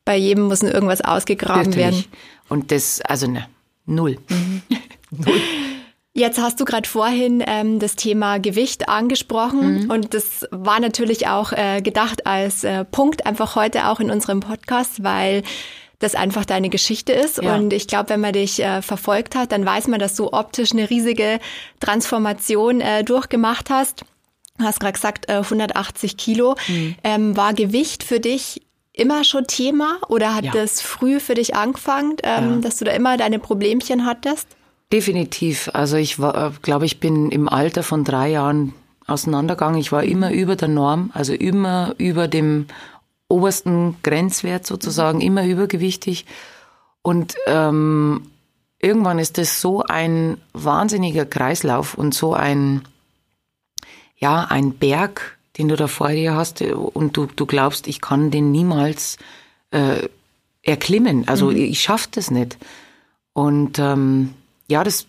Bei 0.05 0.17
jedem 0.17 0.45
muss 0.45 0.63
irgendwas 0.63 1.01
ausgegraben 1.01 1.69
Natürlich. 1.69 1.77
werden. 1.77 2.05
Und 2.49 2.71
das, 2.71 2.99
also 3.01 3.27
ne, 3.27 3.47
null. 3.85 4.17
Mhm. 4.29 4.61
null. 5.11 5.41
Jetzt 6.15 6.39
hast 6.39 6.59
du 6.59 6.65
gerade 6.65 6.87
vorhin 6.87 7.43
ähm, 7.47 7.79
das 7.79 7.95
Thema 7.95 8.37
Gewicht 8.37 8.87
angesprochen 8.87 9.85
mhm. 9.85 9.89
und 9.89 10.13
das 10.13 10.45
war 10.51 10.79
natürlich 10.79 11.27
auch 11.27 11.51
äh, 11.53 11.81
gedacht 11.81 12.27
als 12.27 12.63
äh, 12.63 12.85
Punkt 12.85 13.25
einfach 13.25 13.55
heute 13.55 13.87
auch 13.87 13.99
in 13.99 14.11
unserem 14.11 14.39
Podcast, 14.39 15.03
weil 15.03 15.41
das 15.97 16.13
einfach 16.13 16.45
deine 16.45 16.69
Geschichte 16.69 17.13
ist. 17.13 17.41
Ja. 17.41 17.55
Und 17.55 17.73
ich 17.73 17.87
glaube, 17.87 18.09
wenn 18.09 18.19
man 18.19 18.33
dich 18.33 18.63
äh, 18.63 18.83
verfolgt 18.83 19.35
hat, 19.35 19.51
dann 19.51 19.65
weiß 19.65 19.87
man, 19.87 19.99
dass 19.99 20.15
du 20.15 20.31
optisch 20.31 20.71
eine 20.73 20.89
riesige 20.89 21.39
Transformation 21.79 22.79
äh, 22.81 23.03
durchgemacht 23.03 23.71
hast. 23.71 24.05
Du 24.59 24.65
hast 24.65 24.79
gerade 24.79 24.93
gesagt, 24.93 25.29
äh, 25.29 25.37
180 25.37 26.17
Kilo. 26.17 26.55
Mhm. 26.67 26.95
Ähm, 27.03 27.37
war 27.37 27.55
Gewicht 27.55 28.03
für 28.03 28.19
dich 28.19 28.61
immer 28.91 29.23
schon 29.23 29.47
Thema 29.47 29.97
oder 30.09 30.35
hat 30.35 30.45
ja. 30.45 30.51
das 30.51 30.79
früh 30.79 31.19
für 31.19 31.33
dich 31.33 31.55
angefangen, 31.55 32.17
ähm, 32.21 32.55
ja. 32.55 32.57
dass 32.57 32.77
du 32.77 32.85
da 32.85 32.91
immer 32.91 33.17
deine 33.17 33.39
Problemchen 33.39 34.05
hattest? 34.05 34.47
Definitiv. 34.93 35.71
Also 35.73 35.97
ich 35.97 36.19
war, 36.19 36.35
äh, 36.35 36.51
glaube 36.61 36.85
ich, 36.85 36.99
bin 36.99 37.31
im 37.31 37.49
Alter 37.49 37.81
von 37.81 38.03
drei 38.03 38.29
Jahren 38.29 38.75
auseinandergegangen. 39.07 39.79
Ich 39.79 39.91
war 39.91 40.03
immer 40.03 40.31
über 40.31 40.55
der 40.55 40.67
Norm, 40.67 41.09
also 41.15 41.33
immer 41.33 41.95
über 41.97 42.27
dem 42.27 42.67
obersten 43.27 43.95
Grenzwert 44.03 44.67
sozusagen, 44.67 45.19
immer 45.19 45.47
übergewichtig. 45.47 46.27
Und 47.01 47.33
ähm, 47.47 48.29
irgendwann 48.77 49.17
ist 49.17 49.39
das 49.39 49.59
so 49.59 49.81
ein 49.81 50.37
wahnsinniger 50.53 51.25
Kreislauf 51.25 51.95
und 51.95 52.13
so 52.13 52.35
ein, 52.35 52.83
ja, 54.17 54.45
ein 54.47 54.73
Berg, 54.73 55.39
den 55.57 55.69
du 55.69 55.75
da 55.75 55.87
vor 55.87 56.09
dir 56.09 56.35
hast 56.35 56.61
und 56.61 57.17
du, 57.17 57.25
du 57.25 57.47
glaubst, 57.47 57.87
ich 57.87 57.99
kann 57.99 58.29
den 58.29 58.51
niemals 58.51 59.17
äh, 59.71 60.07
erklimmen. 60.61 61.27
Also 61.27 61.47
mhm. 61.47 61.57
ich 61.57 61.81
schaffe 61.81 62.09
das 62.11 62.29
nicht. 62.29 62.59
Und 63.33 63.79
ähm, 63.79 64.35
ja, 64.73 64.83
das, 64.83 65.05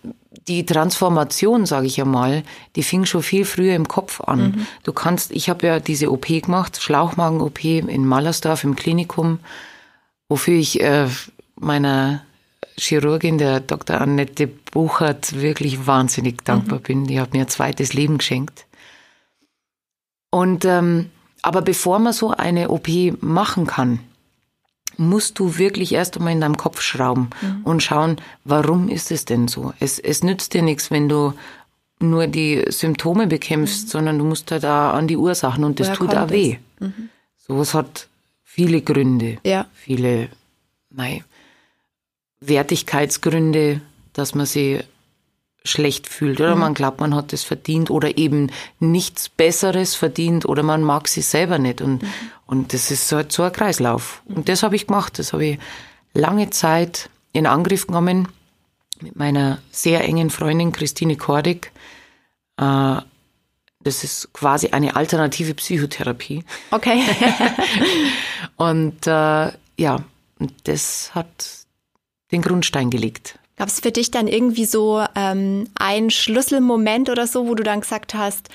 die 0.47 0.67
Transformation, 0.67 1.65
sage 1.65 1.87
ich 1.87 1.97
ja 1.97 2.05
mal, 2.05 2.43
die 2.77 2.83
fing 2.83 3.07
schon 3.07 3.23
viel 3.23 3.47
früher 3.47 3.75
im 3.75 3.89
Kopf 3.89 4.21
an. 4.21 4.41
Mhm. 4.41 4.67
Du 4.83 4.93
kannst, 4.93 5.31
ich 5.31 5.49
habe 5.49 5.67
ja 5.67 5.81
diese 5.81 6.13
OP 6.13 6.27
gemacht, 6.27 6.83
Schlauchmagen-OP 6.83 7.65
in 7.65 8.07
Mallersdorf 8.07 8.63
im 8.63 8.77
Klinikum, 8.77 9.39
wofür 10.29 10.59
ich 10.59 10.83
äh, 10.83 11.09
meiner 11.59 12.23
Chirurgin, 12.77 13.39
der 13.39 13.61
Dr. 13.61 13.99
Annette 14.03 14.49
Buchert, 14.49 15.41
wirklich 15.41 15.87
wahnsinnig 15.87 16.45
dankbar 16.45 16.81
mhm. 16.81 16.83
bin. 16.83 17.07
Die 17.07 17.21
hat 17.21 17.33
mir 17.33 17.43
ein 17.43 17.49
zweites 17.49 17.95
Leben 17.95 18.19
geschenkt. 18.19 18.67
Und 20.31 20.67
ähm, 20.67 21.11
aber 21.41 21.63
bevor 21.63 21.99
man 22.01 22.13
so 22.13 22.33
eine 22.33 22.69
OP 22.69 22.89
machen 23.23 23.67
kann, 23.67 24.01
musst 24.97 25.39
du 25.39 25.59
wirklich 25.59 25.93
erst 25.93 26.17
einmal 26.17 26.33
in 26.33 26.41
deinem 26.41 26.57
Kopf 26.57 26.81
schrauben 26.81 27.31
mhm. 27.41 27.63
und 27.65 27.83
schauen, 27.83 28.17
warum 28.45 28.89
ist 28.89 29.11
es 29.11 29.25
denn 29.25 29.49
so? 29.49 29.73
Es, 29.81 29.99
es 29.99 30.23
nützt 30.23 30.55
dir 30.55 30.63
nichts, 30.63 30.91
wenn 30.91 31.09
du 31.09 31.35
nur 32.01 32.27
die 32.27 32.65
Symptome 32.69 33.27
bekämpfst, 33.27 33.87
mhm. 33.87 33.89
sondern 33.89 34.19
du 34.19 34.25
musst 34.25 34.51
da 34.51 34.55
halt 34.55 34.65
an 34.65 35.09
die 35.09 35.17
Ursachen 35.17 35.65
und 35.65 35.81
das 35.81 35.89
Woher 35.89 35.97
tut 35.97 36.15
auch 36.15 36.31
weh. 36.31 36.59
Mhm. 36.81 37.09
Sowas 37.37 37.75
hat 37.75 38.09
viele 38.43 38.81
Gründe, 38.81 39.39
ja. 39.45 39.67
viele 39.75 40.29
nein, 40.91 41.25
Wertigkeitsgründe, 42.41 43.81
dass 44.13 44.35
man 44.35 44.47
sie 44.47 44.81
schlecht 45.65 46.07
fühlt 46.07 46.41
oder 46.41 46.55
mhm. 46.55 46.61
man 46.61 46.75
glaubt, 46.75 47.01
man 47.01 47.15
hat 47.15 47.33
es 47.33 47.43
verdient 47.43 47.91
oder 47.91 48.19
eben 48.19 48.51
nichts 48.81 49.29
Besseres 49.29 49.95
verdient 49.95 50.45
oder 50.47 50.63
man 50.63 50.83
mag 50.83 51.09
sich 51.09 51.27
selber 51.27 51.59
nicht 51.59 51.81
und, 51.81 52.03
mhm. 52.03 52.09
und 52.47 52.73
das 52.75 52.91
ist 52.91 53.09
so, 53.09 53.23
so 53.27 53.43
ein 53.43 53.53
Kreislauf. 53.53 54.23
Und 54.27 54.49
das 54.49 54.63
habe 54.63 54.77
ich 54.77 54.87
gemacht, 54.87 55.19
das 55.19 55.33
habe 55.33 55.47
ich 55.47 55.59
lange 56.13 56.51
Zeit 56.51 57.09
in 57.33 57.47
Angriff 57.47 57.87
genommen 57.87 58.29
mit 59.01 59.17
meiner 59.17 59.59
sehr 59.71 60.05
engen 60.05 60.31
Freundin 60.31 60.73
Christine 60.73 61.17
Kordig. 61.17 61.73
Äh, 62.59 62.97
das 63.81 64.03
ist 64.03 64.33
quasi 64.33 64.69
eine 64.69 64.97
alternative 64.97 65.55
Psychotherapie. 65.55 66.45
Okay. 66.71 67.03
und 68.57 69.07
äh, 69.07 69.53
ja, 69.77 70.05
das 70.65 71.15
hat 71.15 71.67
den 72.33 72.43
Grundstein 72.43 72.91
gelegt. 72.91 73.39
Gab 73.57 73.69
es 73.69 73.81
für 73.81 73.93
dich 73.93 74.11
dann 74.11 74.27
irgendwie 74.27 74.65
so 74.65 75.05
ähm, 75.15 75.69
einen 75.79 76.11
Schlüsselmoment 76.11 77.09
oder 77.09 77.27
so, 77.27 77.47
wo 77.47 77.55
du 77.55 77.63
dann 77.63 77.81
gesagt 77.81 78.15
hast, 78.15 78.49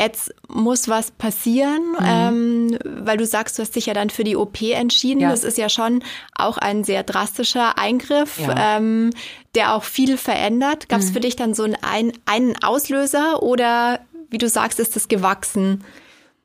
jetzt 0.00 0.34
muss 0.48 0.88
was 0.88 1.12
passieren, 1.12 1.92
mhm. 1.92 2.04
ähm, 2.04 2.78
weil 2.84 3.16
du 3.16 3.26
sagst, 3.26 3.58
du 3.58 3.62
hast 3.62 3.76
dich 3.76 3.86
ja 3.86 3.94
dann 3.94 4.10
für 4.10 4.24
die 4.24 4.36
OP 4.36 4.60
entschieden. 4.62 5.20
Ja. 5.20 5.30
Das 5.30 5.44
ist 5.44 5.56
ja 5.56 5.68
schon 5.68 6.02
auch 6.34 6.58
ein 6.58 6.84
sehr 6.84 7.04
drastischer 7.04 7.78
Eingriff, 7.78 8.38
ja. 8.40 8.76
ähm, 8.76 9.10
der 9.54 9.74
auch 9.74 9.84
viel 9.84 10.16
verändert. 10.16 10.88
Gab 10.88 11.00
es 11.00 11.10
mhm. 11.10 11.12
für 11.12 11.20
dich 11.20 11.36
dann 11.36 11.54
so 11.54 11.62
einen, 11.62 12.12
einen 12.26 12.62
Auslöser 12.62 13.42
oder 13.42 14.00
wie 14.30 14.38
du 14.38 14.48
sagst, 14.48 14.80
ist 14.80 14.96
das 14.96 15.06
gewachsen? 15.06 15.84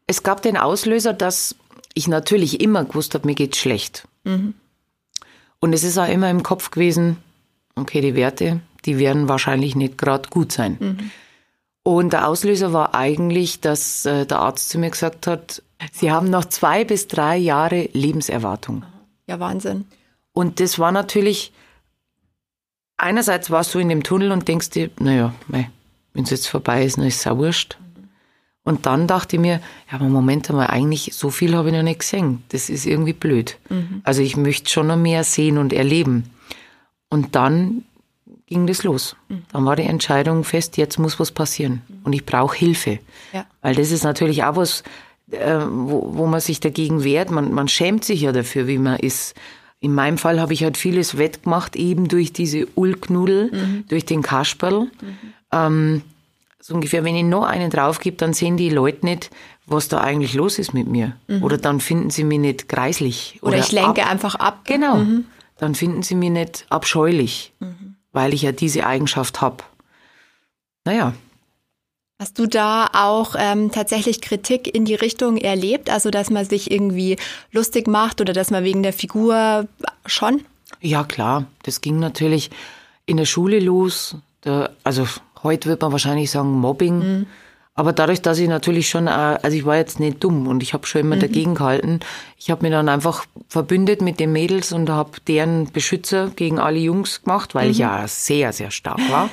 Es 0.06 0.22
gab 0.22 0.44
den 0.44 0.58
Auslöser, 0.58 1.14
dass 1.14 1.56
ich 1.96 2.08
natürlich 2.08 2.62
immer 2.62 2.86
gewusst 2.86 3.16
habe, 3.16 3.26
mir 3.26 3.36
geht's 3.36 3.58
schlecht. 3.58 4.08
Mhm. 4.26 4.54
Und 5.60 5.74
es 5.74 5.84
ist 5.84 5.98
auch 5.98 6.08
immer 6.08 6.30
im 6.30 6.44
Kopf 6.44 6.72
gewesen, 6.72 7.18
okay, 7.80 8.02
die 8.02 8.16
Werte, 8.16 8.62
die 8.86 8.98
werden 8.98 9.28
wahrscheinlich 9.28 9.76
nicht 9.76 9.98
gerade 9.98 10.30
gut 10.30 10.52
sein. 10.52 10.78
Mhm. 10.80 11.12
Und 11.84 12.14
der 12.14 12.28
Auslöser 12.28 12.74
war 12.74 12.94
eigentlich, 12.94 13.62
dass 13.62 14.06
äh, 14.06 14.26
der 14.26 14.40
Arzt 14.40 14.70
zu 14.70 14.78
mir 14.80 14.90
gesagt 14.90 15.28
hat, 15.28 15.64
Sie 15.94 16.12
haben 16.12 16.30
noch 16.30 16.46
zwei 16.46 16.84
bis 16.84 17.08
drei 17.08 17.38
Jahre 17.38 17.90
Lebenserwartung. 17.94 18.84
Ja, 19.28 19.40
Wahnsinn. 19.40 19.86
Und 20.34 20.60
das 20.60 20.78
war 20.78 20.92
natürlich, 20.92 21.54
einerseits 22.98 23.50
warst 23.50 23.74
du 23.74 23.80
in 23.80 23.90
dem 23.90 24.04
Tunnel 24.04 24.32
und 24.32 24.48
denkst 24.48 24.72
dir, 24.72 24.90
naja, 25.00 25.34
wenn 25.48 26.24
es 26.24 26.30
jetzt 26.30 26.48
vorbei 26.48 26.84
ist, 26.84 26.98
dann 26.98 27.06
ist 27.06 27.22
es 27.22 27.28
auch 27.28 27.38
wurscht. 27.38 27.78
Und 28.64 28.86
dann 28.86 29.08
dachte 29.08 29.38
ich 29.38 29.42
mir, 29.42 29.62
ja, 29.90 29.96
aber 29.96 30.06
Moment 30.06 30.50
einmal, 30.50 30.68
eigentlich 30.68 31.12
so 31.14 31.30
viel 31.30 31.56
habe 31.56 31.70
ich 31.70 31.76
noch 31.76 31.82
nicht 31.82 32.02
gesehen. 32.02 32.44
Das 32.50 32.70
ist 32.70 32.86
irgendwie 32.86 33.14
blöd. 33.14 33.58
Mhm. 33.70 34.02
Also 34.04 34.22
ich 34.22 34.38
möchte 34.38 34.70
schon 34.70 34.88
noch 34.88 34.98
mehr 34.98 35.24
sehen 35.24 35.58
und 35.58 35.74
erleben. 35.74 36.30
Und 37.10 37.36
dann 37.36 37.84
ging 38.48 38.68
das 38.68 38.84
los. 38.84 39.16
Mhm. 39.30 39.44
Dann 39.52 39.66
war 39.66 39.76
die 39.76 39.84
Entscheidung 39.84 40.44
fest, 40.44 40.78
jetzt 40.78 40.98
muss 40.98 41.20
was 41.20 41.32
passieren. 41.32 41.82
Mhm. 41.88 42.00
Und 42.04 42.14
ich 42.14 42.26
brauche 42.26 42.58
Hilfe. 42.58 43.00
Ja. 43.34 43.46
Weil 43.62 43.76
das 43.76 43.92
ist 43.92 44.04
natürlich 44.04 44.44
auch 44.44 44.56
was, 44.56 44.84
äh, 45.32 45.60
wo, 45.70 46.12
wo 46.16 46.26
man 46.26 46.40
sich 46.40 46.60
dagegen 46.60 47.04
wehrt. 47.04 47.32
Man, 47.32 47.54
man 47.54 47.68
schämt 47.68 48.04
sich 48.04 48.22
ja 48.22 48.32
dafür, 48.32 48.68
wie 48.68 48.78
man 48.78 48.98
ist. 49.00 49.36
In 49.80 49.94
meinem 49.94 50.18
Fall 50.18 50.42
habe 50.42 50.54
ich 50.54 50.64
halt 50.64 50.78
vieles 50.78 51.18
wettgemacht, 51.18 51.76
eben 51.76 52.10
durch 52.10 52.34
diese 52.34 52.68
Ulknudel, 52.76 53.52
mhm. 53.52 53.86
durch 53.88 54.06
den 54.06 54.22
Kasperl. 54.22 54.82
Mhm. 54.82 54.90
Ähm, 55.54 56.02
so 56.60 56.74
ungefähr, 56.74 57.04
wenn 57.06 57.16
ich 57.16 57.24
noch 57.24 57.46
einen 57.46 57.70
draufgebe, 57.70 58.18
dann 58.18 58.34
sehen 58.34 58.58
die 58.58 58.70
Leute 58.70 59.06
nicht, 59.06 59.30
was 59.66 59.88
da 59.88 60.02
eigentlich 60.02 60.34
los 60.34 60.60
ist 60.60 60.74
mit 60.74 60.88
mir. 60.88 61.16
Mhm. 61.28 61.44
Oder 61.44 61.58
dann 61.58 61.80
finden 61.80 62.10
sie 62.10 62.24
mich 62.24 62.40
nicht 62.40 62.68
kreislich. 62.68 63.40
Oder, 63.42 63.54
oder 63.54 63.60
ich 63.60 63.72
lenke 63.72 64.04
ab. 64.04 64.12
einfach 64.12 64.36
ab. 64.36 64.62
Genau. 64.66 65.06
Dann 65.60 65.76
finden 65.76 66.04
sie 66.04 66.16
mich 66.16 66.32
nicht 66.32 66.66
abscheulich, 66.70 67.54
mhm. 67.60 67.96
weil 68.12 68.34
ich 68.34 68.42
ja 68.42 68.52
diese 68.52 68.86
Eigenschaft 68.86 69.42
habe. 69.42 69.64
Naja. 70.86 71.14
Hast 72.22 72.40
du 72.40 72.48
da 72.48 72.90
auch 72.94 73.36
ähm, 73.38 73.72
tatsächlich 73.72 74.22
Kritik 74.22 74.74
in 74.74 74.84
die 74.84 74.96
Richtung 74.96 75.38
erlebt? 75.38 75.90
Also, 75.90 76.10
dass 76.12 76.30
man 76.30 76.46
sich 76.46 76.72
irgendwie 76.72 77.18
lustig 77.52 77.88
macht 77.88 78.20
oder 78.20 78.34
dass 78.34 78.52
man 78.52 78.64
wegen 78.64 78.84
der 78.84 78.92
Figur 78.92 79.68
schon? 80.06 80.44
Ja, 80.82 81.04
klar. 81.04 81.46
Das 81.64 81.82
ging 81.82 82.00
natürlich 82.00 82.50
in 83.06 83.18
der 83.18 83.26
Schule 83.26 83.60
los. 83.60 84.18
Da, 84.42 84.70
also, 84.84 85.08
heute 85.44 85.70
wird 85.70 85.82
man 85.82 85.92
wahrscheinlich 85.92 86.32
sagen 86.32 86.52
Mobbing. 86.52 87.00
Mhm. 87.00 87.26
Aber 87.80 87.94
dadurch, 87.94 88.22
dass 88.22 88.40
ich 88.40 88.50
natürlich 88.50 88.90
schon, 88.90 89.08
äh, 89.08 89.40
also 89.42 89.56
ich 89.56 89.66
war 89.66 89.78
jetzt 89.78 90.02
nicht 90.02 90.22
dumm 90.22 90.48
und 90.48 90.62
ich 90.62 90.74
habe 90.74 90.86
schon 90.86 91.00
immer 91.00 91.16
mhm. 91.16 91.22
dagegen 91.22 91.56
gehalten. 91.56 92.02
Ich 92.36 92.52
habe 92.52 92.64
mich 92.64 92.72
dann 92.72 92.90
einfach 92.90 93.26
verbündet 93.48 94.02
mit 94.02 94.20
den 94.20 94.34
Mädels 94.34 94.74
und 94.74 94.90
habe 94.90 95.12
deren 95.30 95.72
Beschützer 95.72 96.30
gegen 96.36 96.60
alle 96.60 96.80
Jungs 96.80 97.24
gemacht, 97.24 97.56
weil 97.56 97.68
mhm. 97.68 97.72
ich 97.72 97.78
ja 97.78 98.06
sehr, 98.06 98.52
sehr 98.52 98.70
stark 98.70 99.00
war. 99.10 99.30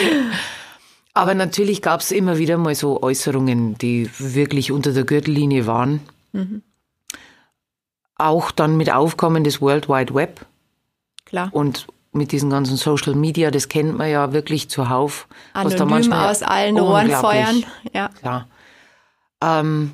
Aber 1.12 1.34
natürlich 1.34 1.82
gab 1.82 2.00
es 2.00 2.12
immer 2.12 2.38
wieder 2.38 2.56
mal 2.56 2.74
so 2.74 3.02
Äußerungen, 3.02 3.76
die 3.76 4.08
wirklich 4.18 4.72
unter 4.72 4.94
der 4.94 5.04
Gürtellinie 5.04 5.66
waren. 5.66 6.00
Mhm. 6.32 6.62
Auch 8.16 8.52
dann 8.52 8.78
mit 8.78 8.90
Aufkommen 8.90 9.44
des 9.44 9.60
World 9.60 9.86
Wide 9.86 10.14
Web. 10.14 10.46
Klar. 11.26 11.50
Und 11.52 11.88
mit 12.12 12.32
diesen 12.32 12.50
ganzen 12.50 12.76
Social 12.76 13.14
Media, 13.14 13.50
das 13.50 13.68
kennt 13.68 13.96
man 13.96 14.10
ja 14.10 14.32
wirklich 14.32 14.68
zuhauf. 14.68 15.28
Anonym 15.52 15.70
was 15.72 15.78
da 15.78 15.84
manchmal 15.84 16.30
aus 16.30 16.42
allen 16.42 16.78
Rohren 16.78 17.10
feuern. 17.10 17.64
Ja. 17.92 18.08
Klar. 18.20 18.48
Ähm, 19.42 19.92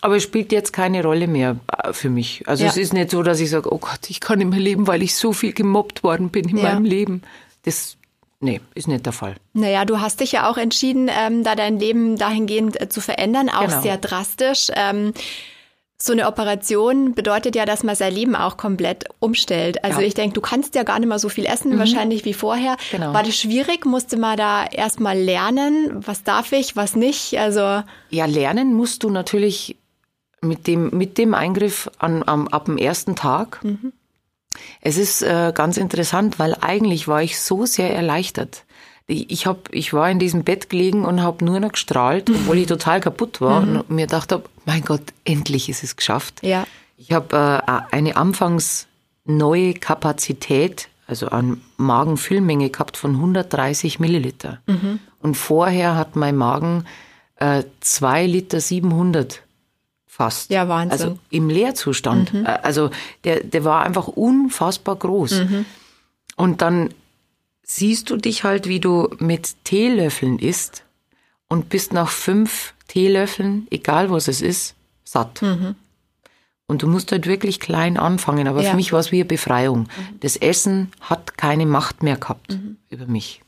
Aber 0.00 0.16
es 0.16 0.22
spielt 0.22 0.52
jetzt 0.52 0.72
keine 0.72 1.02
Rolle 1.02 1.26
mehr 1.26 1.56
äh, 1.82 1.92
für 1.92 2.10
mich. 2.10 2.44
Also 2.46 2.64
Ja. 2.64 2.70
es 2.70 2.76
ist 2.76 2.92
nicht 2.92 3.10
so, 3.10 3.22
dass 3.22 3.40
ich 3.40 3.48
sage, 3.50 3.72
oh 3.72 3.78
Gott, 3.78 4.08
ich 4.08 4.20
kann 4.20 4.38
nicht 4.38 4.50
mehr 4.50 4.60
leben, 4.60 4.86
weil 4.86 5.02
ich 5.02 5.16
so 5.16 5.32
viel 5.32 5.52
gemobbt 5.54 6.02
worden 6.04 6.28
bin 6.28 6.48
in 6.48 6.58
Ja. 6.58 6.64
meinem 6.64 6.84
Leben. 6.84 7.22
Das, 7.62 7.96
nee, 8.40 8.60
ist 8.74 8.86
nicht 8.86 9.06
der 9.06 9.12
Fall. 9.14 9.36
Naja, 9.54 9.84
du 9.86 10.00
hast 10.00 10.20
dich 10.20 10.32
ja 10.32 10.48
auch 10.50 10.58
entschieden, 10.58 11.08
ähm, 11.10 11.42
da 11.42 11.54
dein 11.56 11.78
Leben 11.80 12.16
dahingehend 12.18 12.78
äh, 12.80 12.88
zu 12.90 13.00
verändern, 13.00 13.48
auch 13.48 13.62
Genau. 13.66 13.80
sehr 13.80 13.96
drastisch. 13.96 14.68
Ähm, 14.74 15.14
so 15.96 16.12
eine 16.12 16.26
Operation 16.26 17.14
bedeutet 17.14 17.54
ja, 17.54 17.64
dass 17.64 17.82
man 17.84 17.94
sein 17.94 18.12
Leben 18.12 18.34
auch 18.34 18.56
komplett 18.56 19.04
umstellt. 19.20 19.82
Also 19.84 19.98
Ja. 19.98 20.02
Mhm. 20.02 20.08
ich 20.08 20.14
denke, 20.14 20.34
du 20.34 20.40
kannst 20.40 20.74
ja 20.74 20.82
gar 20.82 20.98
nicht 20.98 21.08
mehr 21.08 21.18
so 21.18 21.28
viel 21.28 21.46
essen, 21.46 21.78
wahrscheinlich 21.78 22.24
wie 22.24 22.34
vorher. 22.34 22.76
Genau. 22.90 23.12
War 23.14 23.22
das 23.22 23.36
schwierig? 23.36 23.86
Musste 23.86 24.16
man 24.16 24.36
da 24.36 24.66
erstmal 24.66 25.16
lernen, 25.16 26.04
was 26.06 26.24
darf 26.24 26.52
ich, 26.52 26.76
was 26.76 26.96
nicht? 26.96 27.38
Also 27.38 27.82
Ja, 28.10 28.26
lernen 28.26 28.74
musst 28.74 29.02
du 29.04 29.10
natürlich 29.10 29.76
mit 30.40 30.66
dem, 30.66 30.90
mit 30.90 31.16
dem 31.16 31.32
Eingriff 31.32 31.90
an, 31.98 32.22
am, 32.26 32.48
ab 32.48 32.66
dem 32.66 32.76
ersten 32.76 33.14
Tag. 33.16 33.60
Es 34.80 34.98
ist 34.98 35.22
äh, 35.22 35.52
ganz 35.54 35.76
interessant, 35.76 36.38
weil 36.38 36.56
eigentlich 36.60 37.08
war 37.08 37.22
ich 37.22 37.40
so 37.40 37.66
sehr 37.66 37.94
erleichtert. 37.94 38.64
Ich, 39.06 39.46
hab, 39.46 39.68
ich 39.72 39.92
war 39.92 40.10
in 40.10 40.18
diesem 40.18 40.44
Bett 40.44 40.70
gelegen 40.70 41.04
und 41.04 41.22
habe 41.22 41.44
nur 41.44 41.60
noch 41.60 41.72
gestrahlt, 41.72 42.30
obwohl 42.30 42.56
ich 42.58 42.66
total 42.66 43.00
kaputt 43.00 43.40
war 43.42 43.60
und 43.62 43.90
mir 43.90 44.06
gedacht 44.06 44.32
habe, 44.32 44.44
mein 44.64 44.82
Gott, 44.82 45.02
endlich 45.24 45.68
ist 45.68 45.82
es 45.84 45.96
geschafft. 45.96 46.42
ja, 46.42 46.66
Ich 46.96 47.12
habe 47.12 47.36
äh, 47.66 47.72
eine 47.94 48.16
anfangs 48.16 48.86
neue 49.26 49.74
Kapazität, 49.74 50.88
also 51.06 51.28
an 51.28 51.60
Magenfüllmenge 51.76 52.70
gehabt 52.70 52.96
von 52.96 53.10
130 53.16 54.00
Milliliter. 54.00 54.60
Und 55.20 55.34
vorher 55.36 55.96
hat 55.96 56.16
mein 56.16 56.36
Magen 56.36 56.86
äh, 57.36 57.62
2 57.80 58.26
Liter 58.26 58.60
700 58.60 59.42
fast. 60.06 60.50
Ja, 60.50 60.66
Wahnsinn. 60.68 60.92
Also 60.92 61.18
im 61.28 61.50
Leerzustand. 61.50 62.32
Äh, 62.32 62.44
Also 62.62 62.90
der, 63.24 63.44
der 63.44 63.64
war 63.64 63.82
einfach 63.82 64.08
unfassbar 64.08 64.96
groß. 64.96 65.42
Und 66.36 66.62
dann 66.62 66.88
siehst 67.64 68.10
du 68.10 68.16
dich 68.16 68.44
halt, 68.44 68.68
wie 68.68 68.80
du 68.80 69.08
mit 69.18 69.56
Teelöffeln 69.64 70.38
isst 70.38 70.84
und 71.48 71.68
bist 71.68 71.92
nach 71.92 72.10
fünf 72.10 72.74
Teelöffeln, 72.88 73.66
egal 73.70 74.10
was 74.10 74.28
es 74.28 74.40
ist, 74.42 74.74
satt. 75.04 75.42
Und 76.66 76.82
du 76.82 76.86
musst 76.86 77.12
halt 77.12 77.26
wirklich 77.26 77.60
klein 77.60 77.96
anfangen. 77.98 78.48
Aber 78.48 78.62
Ja. 78.62 78.70
für 78.70 78.76
mich 78.76 78.92
war 78.92 79.00
es 79.00 79.12
wie 79.12 79.16
eine 79.16 79.24
Befreiung. 79.26 79.88
Das 80.20 80.36
Essen 80.36 80.90
hat 81.00 81.36
keine 81.36 81.66
Macht 81.66 82.02
mehr 82.02 82.16
gehabt 82.16 82.58
über 82.90 83.06
mich. 83.06 83.40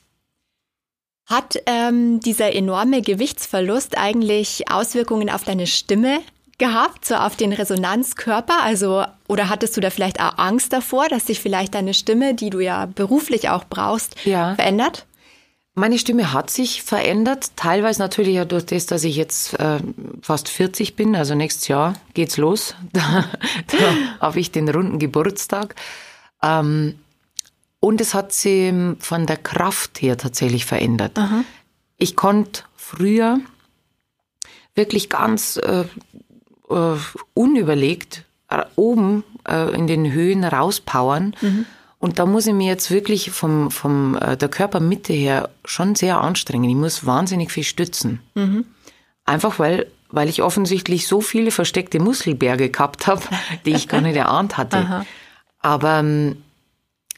Hat 1.26 1.56
ähm, 1.66 2.20
dieser 2.20 2.54
enorme 2.54 3.02
Gewichtsverlust 3.02 3.98
eigentlich 3.98 4.70
Auswirkungen 4.70 5.28
auf 5.28 5.44
deine 5.44 5.66
Stimme 5.66 6.20
gehabt, 6.58 7.04
so 7.04 7.14
auf 7.16 7.36
den 7.36 7.52
Resonanzkörper? 7.52 8.62
Also, 8.62 9.04
oder 9.28 9.48
hattest 9.48 9.76
du 9.76 9.80
da 9.80 9.90
vielleicht 9.90 10.20
auch 10.20 10.38
Angst 10.38 10.72
davor, 10.72 11.08
dass 11.08 11.26
sich 11.26 11.40
vielleicht 11.40 11.74
deine 11.74 11.94
Stimme, 11.94 12.34
die 12.34 12.50
du 12.50 12.60
ja 12.60 12.86
beruflich 12.86 13.48
auch 13.50 13.64
brauchst, 13.68 14.16
Ja. 14.24 14.54
verändert? 14.54 15.06
Meine 15.78 15.98
Stimme 15.98 16.32
hat 16.32 16.48
sich 16.48 16.82
verändert, 16.82 17.50
teilweise 17.56 18.00
natürlich 18.00 18.34
ja 18.34 18.46
durch 18.46 18.64
das, 18.64 18.86
dass 18.86 19.04
ich 19.04 19.14
jetzt 19.14 19.52
äh, 19.60 19.78
fast 20.22 20.48
40 20.48 20.96
bin, 20.96 21.14
also 21.14 21.34
nächstes 21.34 21.68
Jahr 21.68 21.94
geht's 22.14 22.38
los. 22.38 22.74
Da, 22.94 23.24
da 23.66 23.76
habe 24.20 24.40
ich 24.40 24.50
den 24.50 24.68
runden 24.70 24.98
Geburtstag. 24.98 25.74
Ähm, 26.42 26.98
und 27.80 28.00
es 28.00 28.14
hat 28.14 28.32
sich 28.32 28.72
von 29.00 29.26
der 29.26 29.36
Kraft 29.36 30.00
her 30.00 30.16
tatsächlich 30.16 30.64
verändert. 30.64 31.20
Ich 31.98 32.16
konnte 32.16 32.62
früher 32.74 33.38
wirklich 34.74 35.08
ganz 35.10 35.56
äh, 35.58 35.84
äh, 36.70 36.96
unüberlegt 37.34 38.24
äh, 38.48 38.64
oben 38.76 39.24
äh, 39.48 39.74
in 39.74 39.86
den 39.86 40.12
Höhen 40.12 40.44
rauspowern. 40.44 41.34
Und 41.98 42.18
da 42.18 42.26
muss 42.26 42.46
ich 42.46 42.54
mir 42.54 42.68
jetzt 42.68 42.90
wirklich 42.90 43.30
vom, 43.30 43.70
vom 43.70 44.16
äh, 44.16 44.36
der 44.36 44.48
Körpermitte 44.48 45.12
her 45.12 45.50
schon 45.64 45.94
sehr 45.94 46.20
anstrengen. 46.20 46.68
Ich 46.70 46.76
muss 46.76 47.06
wahnsinnig 47.06 47.50
viel 47.50 47.64
stützen. 47.64 48.20
Einfach 49.24 49.58
weil, 49.58 49.86
weil 50.10 50.28
ich 50.28 50.42
offensichtlich 50.42 51.08
so 51.08 51.20
viele 51.20 51.50
versteckte 51.50 51.98
Muskelberge 51.98 52.70
gehabt 52.70 53.06
habe, 53.06 53.22
die 53.64 53.72
ich 53.72 53.88
gar 53.88 54.00
nicht 54.00 54.16
erahnt 54.16 54.56
hatte. 54.56 55.04
Aber 55.58 55.98
ähm, 55.98 56.36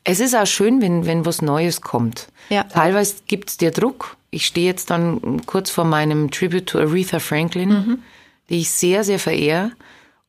es 0.04 0.20
ist 0.20 0.34
auch 0.34 0.46
schön, 0.46 0.80
wenn, 0.80 1.04
wenn 1.04 1.26
was 1.26 1.42
Neues 1.42 1.82
kommt. 1.82 2.28
Ja. 2.48 2.62
Teilweise 2.62 3.16
gibt's 3.26 3.58
dir 3.58 3.72
Druck. 3.72 4.16
Ich 4.30 4.46
stehe 4.46 4.66
jetzt 4.66 4.88
dann 4.88 5.44
kurz 5.44 5.70
vor 5.70 5.84
meinem 5.84 6.30
Tribute 6.30 6.66
to 6.66 6.78
Aretha 6.78 7.18
Franklin, 7.18 7.98
die 8.48 8.58
ich 8.58 8.70
sehr, 8.70 9.04
sehr 9.04 9.18
verehre. 9.18 9.72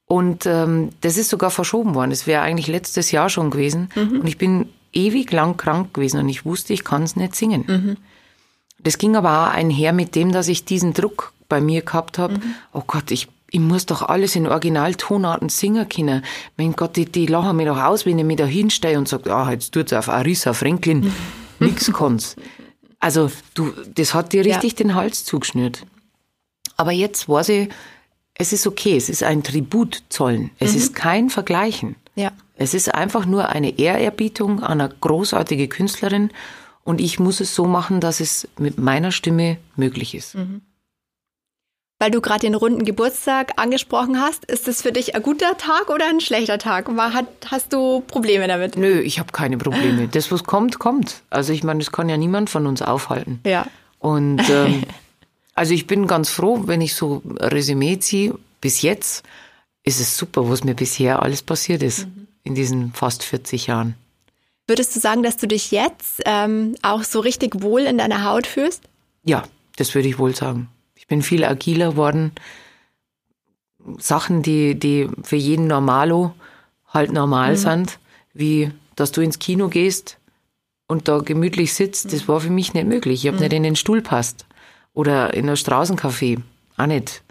Und 0.05 0.45
ähm, 0.45 0.89
das 1.01 1.17
ist 1.17 1.29
sogar 1.29 1.51
verschoben 1.51 1.95
worden. 1.95 2.10
Das 2.10 2.27
wäre 2.27 2.41
eigentlich 2.41 2.67
letztes 2.67 3.12
Jahr 3.12 3.29
schon 3.29 3.51
gewesen. 3.51 3.89
Und 3.95 4.27
ich 4.27 4.38
bin 4.38 4.69
ewig 4.91 5.32
lang 5.32 5.58
krank 5.58 5.93
gewesen 5.93 6.19
und 6.19 6.29
ich 6.29 6.45
wusste, 6.45 6.73
ich 6.73 6.84
kann 6.84 7.03
es 7.03 7.15
nicht 7.15 7.36
singen. 7.36 7.97
Das 8.82 8.97
ging 8.97 9.15
aber 9.15 9.43
auch 9.43 9.53
einher 9.53 9.93
mit 9.93 10.15
dem, 10.15 10.32
dass 10.32 10.47
ich 10.47 10.65
diesen 10.65 10.93
Druck 10.93 11.34
bei 11.47 11.62
mir 11.62 11.82
gehabt 11.82 12.17
habe. 12.17 12.39
Oh 12.73 12.84
Gott, 12.86 13.12
ich, 13.12 13.27
ich 13.51 13.60
muss 13.60 13.86
doch 13.86 14.03
alles 14.03 14.36
in 14.36 14.47
Originaltonarten 14.47 15.49
singen 15.49 15.88
können. 15.89 16.23
Mein 16.58 16.73
Gott, 16.73 16.95
die, 16.95 17.05
die 17.05 17.25
lachen 17.25 17.58
mich 17.58 17.67
doch 17.67 17.79
aus, 17.79 18.05
wenn 18.05 18.19
ich 18.19 18.25
mich 18.25 18.38
da 18.38 18.45
hinstehe 18.45 18.97
und 18.97 19.08
sage, 19.08 19.34
ah, 19.34 19.51
jetzt 19.51 19.73
tut's 19.73 19.93
auf 19.93 20.10
Arisa 20.10 20.53
Franklin. 20.53 21.12
Nix 21.60 21.91
kann's. 21.91 22.36
Also, 22.99 23.32
du, 23.53 23.73
das 23.95 24.13
hat 24.13 24.34
dir 24.34 24.45
richtig 24.45 24.75
den 24.75 24.95
Hals 24.95 25.25
zugeschnürt. 25.25 25.86
Aber 26.77 26.91
jetzt 26.91 27.27
weiß 27.27 27.49
ich, 27.49 27.69
es 28.39 28.54
ist 28.54 28.65
okay, 28.65 28.95
es 28.95 29.10
ist 29.10 29.21
ein 29.21 29.43
Tribut 29.43 30.02
zollen. 30.08 30.49
Es 30.60 30.73
ist 30.73 30.95
kein 30.95 31.30
Vergleichen. 31.30 31.95
Ja. 32.15 32.32
Es 32.56 32.73
ist 32.73 32.93
einfach 32.95 33.25
nur 33.25 33.49
eine 33.49 33.78
Ehrerbietung 33.78 34.63
an 34.63 34.80
eine 34.80 34.89
großartige 35.02 35.67
Künstlerin 35.67 36.32
und 36.86 37.02
ich 37.02 37.19
muss 37.19 37.41
es 37.41 37.54
so 37.54 37.65
machen, 37.65 37.99
dass 37.99 38.21
es 38.21 38.47
mit 38.58 38.80
meiner 38.80 39.12
Stimme 39.12 39.58
möglich 39.75 40.15
ist. 40.15 40.38
Weil 41.99 42.12
du 42.12 42.21
gerade 42.21 42.39
den 42.39 42.56
runden 42.56 42.86
Geburtstag 42.86 43.52
angesprochen 43.58 44.21
hast, 44.21 44.45
ist 44.45 44.69
das 44.69 44.82
für 44.82 44.93
dich 44.93 45.15
ein 45.15 45.21
guter 45.21 45.58
Tag 45.58 45.89
oder 45.89 46.08
ein 46.08 46.21
schlechter 46.21 46.58
Tag? 46.60 46.95
War, 46.95 47.12
hat, 47.12 47.28
hast 47.47 47.73
du 47.73 47.99
Probleme 48.08 48.47
damit? 48.47 48.78
Nö, 48.78 49.02
ich 49.02 49.19
habe 49.19 49.34
keine 49.34 49.58
Probleme. 49.58 50.08
Das, 50.12 50.32
was 50.32 50.45
kommt, 50.45 50.80
kommt. 50.80 51.23
Also 51.30 51.52
ich 51.52 51.65
meine, 51.65 51.80
das 51.80 51.91
kann 51.91 52.08
ja 52.08 52.15
niemand 52.15 52.49
von 52.49 52.67
uns 52.67 52.82
aufhalten. 52.82 53.41
Ja. 53.45 53.67
Und 53.99 54.49
ähm, 54.49 54.84
also 55.60 55.74
ich 55.74 55.88
bin 55.88 56.08
ganz 56.08 56.30
froh, 56.30 56.62
wenn 56.67 56.80
ich 56.80 56.95
so 56.95 57.22
ein 57.26 57.38
Resümee 57.38 58.00
ziehe. 58.00 58.34
Bis 58.62 58.82
jetzt 58.82 59.24
ist 59.84 60.00
es 60.00 60.15
super, 60.15 60.50
was 60.50 60.63
mir 60.63 60.74
bisher 60.74 61.22
alles 61.22 61.41
passiert 61.41 61.84
ist 61.84 62.08
in 62.43 62.56
diesen 62.56 62.93
fast 62.93 63.24
40 63.24 63.67
Jahren. 63.67 63.95
Würdest 64.67 64.95
du 64.95 65.02
sagen, 65.02 65.22
dass 65.22 65.36
du 65.36 65.48
dich 65.50 65.72
jetzt 65.72 66.22
ähm, 66.26 66.76
auch 66.82 67.04
so 67.04 67.19
richtig 67.19 67.62
wohl 67.62 67.82
in 67.82 67.98
deiner 67.98 68.24
Haut 68.24 68.48
fühlst? 68.48 68.84
Ja, 69.26 69.43
das 69.76 69.93
würde 69.95 70.08
ich 70.08 70.17
wohl 70.17 70.34
sagen. 70.34 70.69
Ich 70.95 71.08
bin 71.08 71.22
viel 71.22 71.43
agiler 71.43 71.98
worden. 71.98 72.32
Sachen, 73.98 74.41
die, 74.43 74.76
die 74.76 75.10
für 75.24 75.36
jeden 75.36 75.67
Normalo 75.67 76.34
halt 76.88 77.12
normal 77.12 77.58
sind, 77.58 78.00
wie 78.34 78.72
dass 78.95 79.12
du 79.12 79.19
ins 79.19 79.39
Kino 79.39 79.67
gehst 79.67 80.19
und 80.88 81.10
da 81.10 81.17
gemütlich 81.17 81.74
sitzt, 81.74 82.13
das 82.13 82.30
war 82.30 82.39
für 82.39 82.50
mich 82.50 82.74
nicht 82.74 82.88
möglich. 82.88 83.26
Ich 83.26 83.28
habe 83.28 83.41
nicht 83.41 83.52
in 83.52 83.63
den 83.63 83.76
Stuhl 83.76 84.02
passt. 84.02 84.45
Oder 84.99 85.33
in 85.33 85.49
ein 85.49 85.55
Straßencafé. 85.55 86.41
Auch 86.77 86.85
nicht. 86.85 87.21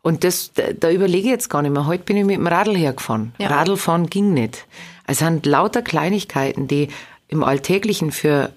Und 0.00 0.24
das, 0.24 0.52
da, 0.54 0.62
da 0.72 0.90
überlege 0.90 1.26
ich 1.26 1.32
jetzt 1.32 1.50
gar 1.50 1.60
nicht 1.60 1.72
mehr. 1.72 1.84
Heute 1.86 2.04
bin 2.04 2.16
ich 2.16 2.24
mit 2.24 2.36
dem 2.36 2.46
Radl 2.46 2.74
hergefahren. 2.74 3.32
Ja. 3.38 3.48
Radlfahren 3.48 4.08
ging 4.08 4.32
nicht. 4.32 4.64
Es 5.06 5.18
sind 5.18 5.44
lauter 5.44 5.82
Kleinigkeiten, 5.82 6.68
die 6.68 6.88
im 7.28 7.44
Alltäglichen 7.44 8.12
für 8.12 8.50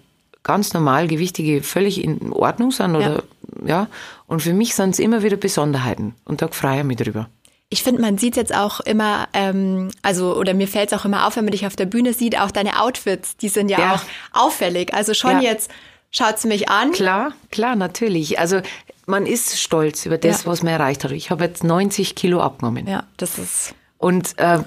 ganz 0.43 0.73
normal 0.73 1.07
Gewichtige 1.07 1.61
völlig 1.63 2.01
in 2.01 2.31
Ordnung 2.31 2.71
sind 2.71 2.95
oder 2.95 3.23
ja. 3.65 3.87
Und 4.27 4.41
für 4.41 4.53
mich 4.53 4.73
sind 4.75 4.91
es 4.91 4.99
immer 4.99 5.21
wieder 5.23 5.35
Besonderheiten. 5.37 6.15
Und 6.23 6.41
da 6.41 6.47
freue 6.47 6.79
ich 6.79 6.83
mich 6.85 6.97
drüber. 6.97 7.27
Ich 7.73 7.83
finde, 7.83 8.01
man 8.01 8.17
sieht 8.17 8.35
jetzt 8.37 8.53
auch 8.55 8.79
immer, 8.81 9.27
ähm, 9.33 9.91
also 10.01 10.37
oder 10.37 10.53
mir 10.53 10.67
fällt 10.67 10.91
es 10.91 10.97
auch 10.99 11.05
immer 11.05 11.25
auf, 11.27 11.35
wenn 11.35 11.45
man 11.45 11.51
dich 11.51 11.65
auf 11.67 11.75
der 11.75 11.85
Bühne 11.85 12.13
sieht, 12.13 12.39
auch 12.39 12.51
deine 12.51 12.81
Outfits, 12.81 13.37
die 13.37 13.49
sind 13.49 13.69
ja, 13.69 13.79
Ja. 13.79 13.93
auch 13.95 14.01
auffällig. 14.45 14.93
Also 14.93 15.13
schon 15.13 15.41
Ja. 15.41 15.51
jetzt 15.51 15.71
schaut's 16.11 16.45
mich 16.45 16.69
an. 16.69 16.91
Klar, 16.91 17.33
klar, 17.51 17.75
natürlich. 17.75 18.37
Also 18.39 18.61
man 19.05 19.25
ist 19.25 19.59
stolz 19.59 20.05
über 20.05 20.17
das, 20.17 20.43
Ja. 20.43 20.51
was 20.51 20.63
man 20.63 20.73
erreicht 20.73 21.03
hat. 21.03 21.11
Ich 21.11 21.31
habe 21.31 21.43
jetzt 21.45 21.63
90 21.63 22.15
Kilo 22.15 22.41
abgenommen. 22.41 22.87
Ja, 22.87 23.03
das 23.17 23.37
ist 23.39 23.73
Und 23.97 24.37
äh, 24.37 24.59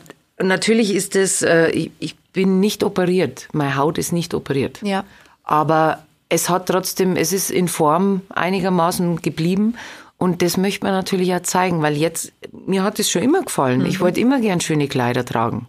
natürlich 0.43 0.93
ist 0.95 1.15
es, 1.17 1.43
äh, 1.43 1.69
ich, 1.71 1.91
ich 2.01 2.17
bin 2.33 2.61
nicht 2.61 2.83
operiert. 2.83 3.49
Meine 3.53 3.77
Haut 3.77 3.99
ist 3.99 4.13
nicht 4.13 4.35
operiert. 4.35 4.81
ja. 4.83 5.05
Aber 5.47 6.03
es 6.31 6.49
hat 6.49 6.67
trotzdem, 6.67 7.17
es 7.17 7.33
ist 7.35 7.51
in 7.51 7.69
Form 7.69 8.23
einigermaßen 8.31 9.21
geblieben. 9.21 9.77
Und 10.17 10.41
das 10.41 10.57
möchte 10.57 10.85
man 10.87 10.95
natürlich 10.95 11.35
auch 11.35 11.43
zeigen, 11.43 11.83
weil 11.83 11.97
jetzt, 11.99 12.33
mir 12.67 12.83
hat 12.83 12.99
es 12.99 13.11
schon 13.11 13.23
immer 13.23 13.43
gefallen. 13.43 13.85
Ich 13.85 14.01
wollte 14.01 14.21
immer 14.21 14.41
gern 14.41 14.61
schöne 14.61 14.89
Kleider 14.89 15.25
tragen. 15.25 15.67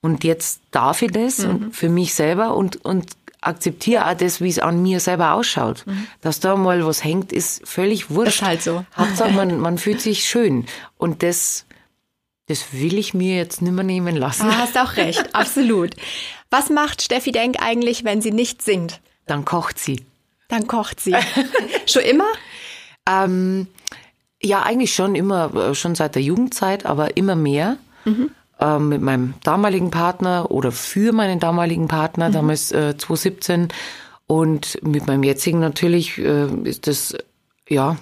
Und 0.00 0.24
jetzt 0.24 0.60
darf 0.70 1.02
ich 1.02 1.10
das 1.12 1.40
und 1.40 1.76
für 1.76 1.88
mich 1.90 2.14
selber 2.14 2.56
und, 2.56 2.82
und 2.84 3.06
akzeptiere 3.40 4.06
auch 4.06 4.14
das, 4.14 4.40
wie 4.40 4.48
es 4.48 4.58
an 4.58 4.82
mir 4.82 5.00
selber 5.00 5.32
ausschaut. 5.34 5.84
Dass 6.20 6.40
da 6.40 6.56
mal 6.56 6.84
was 6.84 7.04
hängt, 7.04 7.32
ist 7.32 7.66
völlig 7.66 8.10
wurscht. 8.10 8.42
Ist 8.42 8.42
halt 8.42 8.62
so. 8.62 8.84
Hauptsache, 8.96 9.30
man, 9.32 9.58
man 9.66 9.78
fühlt 9.78 10.00
sich 10.00 10.24
schön. 10.24 10.66
Und 10.96 11.22
das 11.22 11.64
Das 12.46 12.72
will 12.72 12.96
ich 12.98 13.14
mir 13.14 13.36
jetzt 13.36 13.60
nimmer 13.62 13.82
nehmen 13.82 14.16
lassen. 14.16 14.48
Ah, 14.48 14.58
hast 14.58 14.78
auch 14.78 14.96
recht, 14.96 15.34
absolut. 15.34 15.94
Was 16.50 16.70
macht 16.70 17.02
Steffi 17.02 17.30
Denk 17.30 17.60
eigentlich, 17.62 18.04
wenn 18.04 18.22
sie 18.22 18.30
nicht 18.32 18.62
singt? 18.62 19.00
Dann 19.26 19.44
kocht 19.44 19.78
sie. 19.78 20.04
Dann 20.48 20.66
kocht 20.66 20.98
sie. 20.98 21.14
Schon 21.86 22.02
immer? 22.02 22.26
Ähm, 23.06 23.66
ja, 24.42 24.62
eigentlich 24.62 24.94
schon 24.94 25.14
immer, 25.14 25.54
äh, 25.54 25.74
schon 25.74 25.94
seit 25.94 26.14
der 26.14 26.22
Jugendzeit, 26.22 26.86
aber 26.86 27.16
immer 27.16 27.34
mehr. 27.34 27.76
Mhm. 28.04 28.30
Ähm, 28.60 28.88
mit 28.88 29.02
meinem 29.02 29.34
damaligen 29.44 29.90
Partner 29.90 30.50
oder 30.50 30.72
für 30.72 31.12
meinen 31.12 31.38
damaligen 31.38 31.86
Partner, 31.86 32.28
mhm. 32.28 32.32
damals 32.32 32.72
äh, 32.72 32.96
2017. 32.96 33.68
Und 34.26 34.78
mit 34.82 35.06
meinem 35.06 35.22
jetzigen 35.22 35.60
natürlich 35.60 36.18
äh, 36.18 36.46
ist 36.64 36.86
das, 36.86 37.16
ja, 37.68 37.96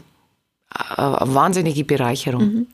eine 0.70 1.34
wahnsinnige 1.34 1.84
Bereicherung. 1.84 2.42
Mhm. 2.42 2.66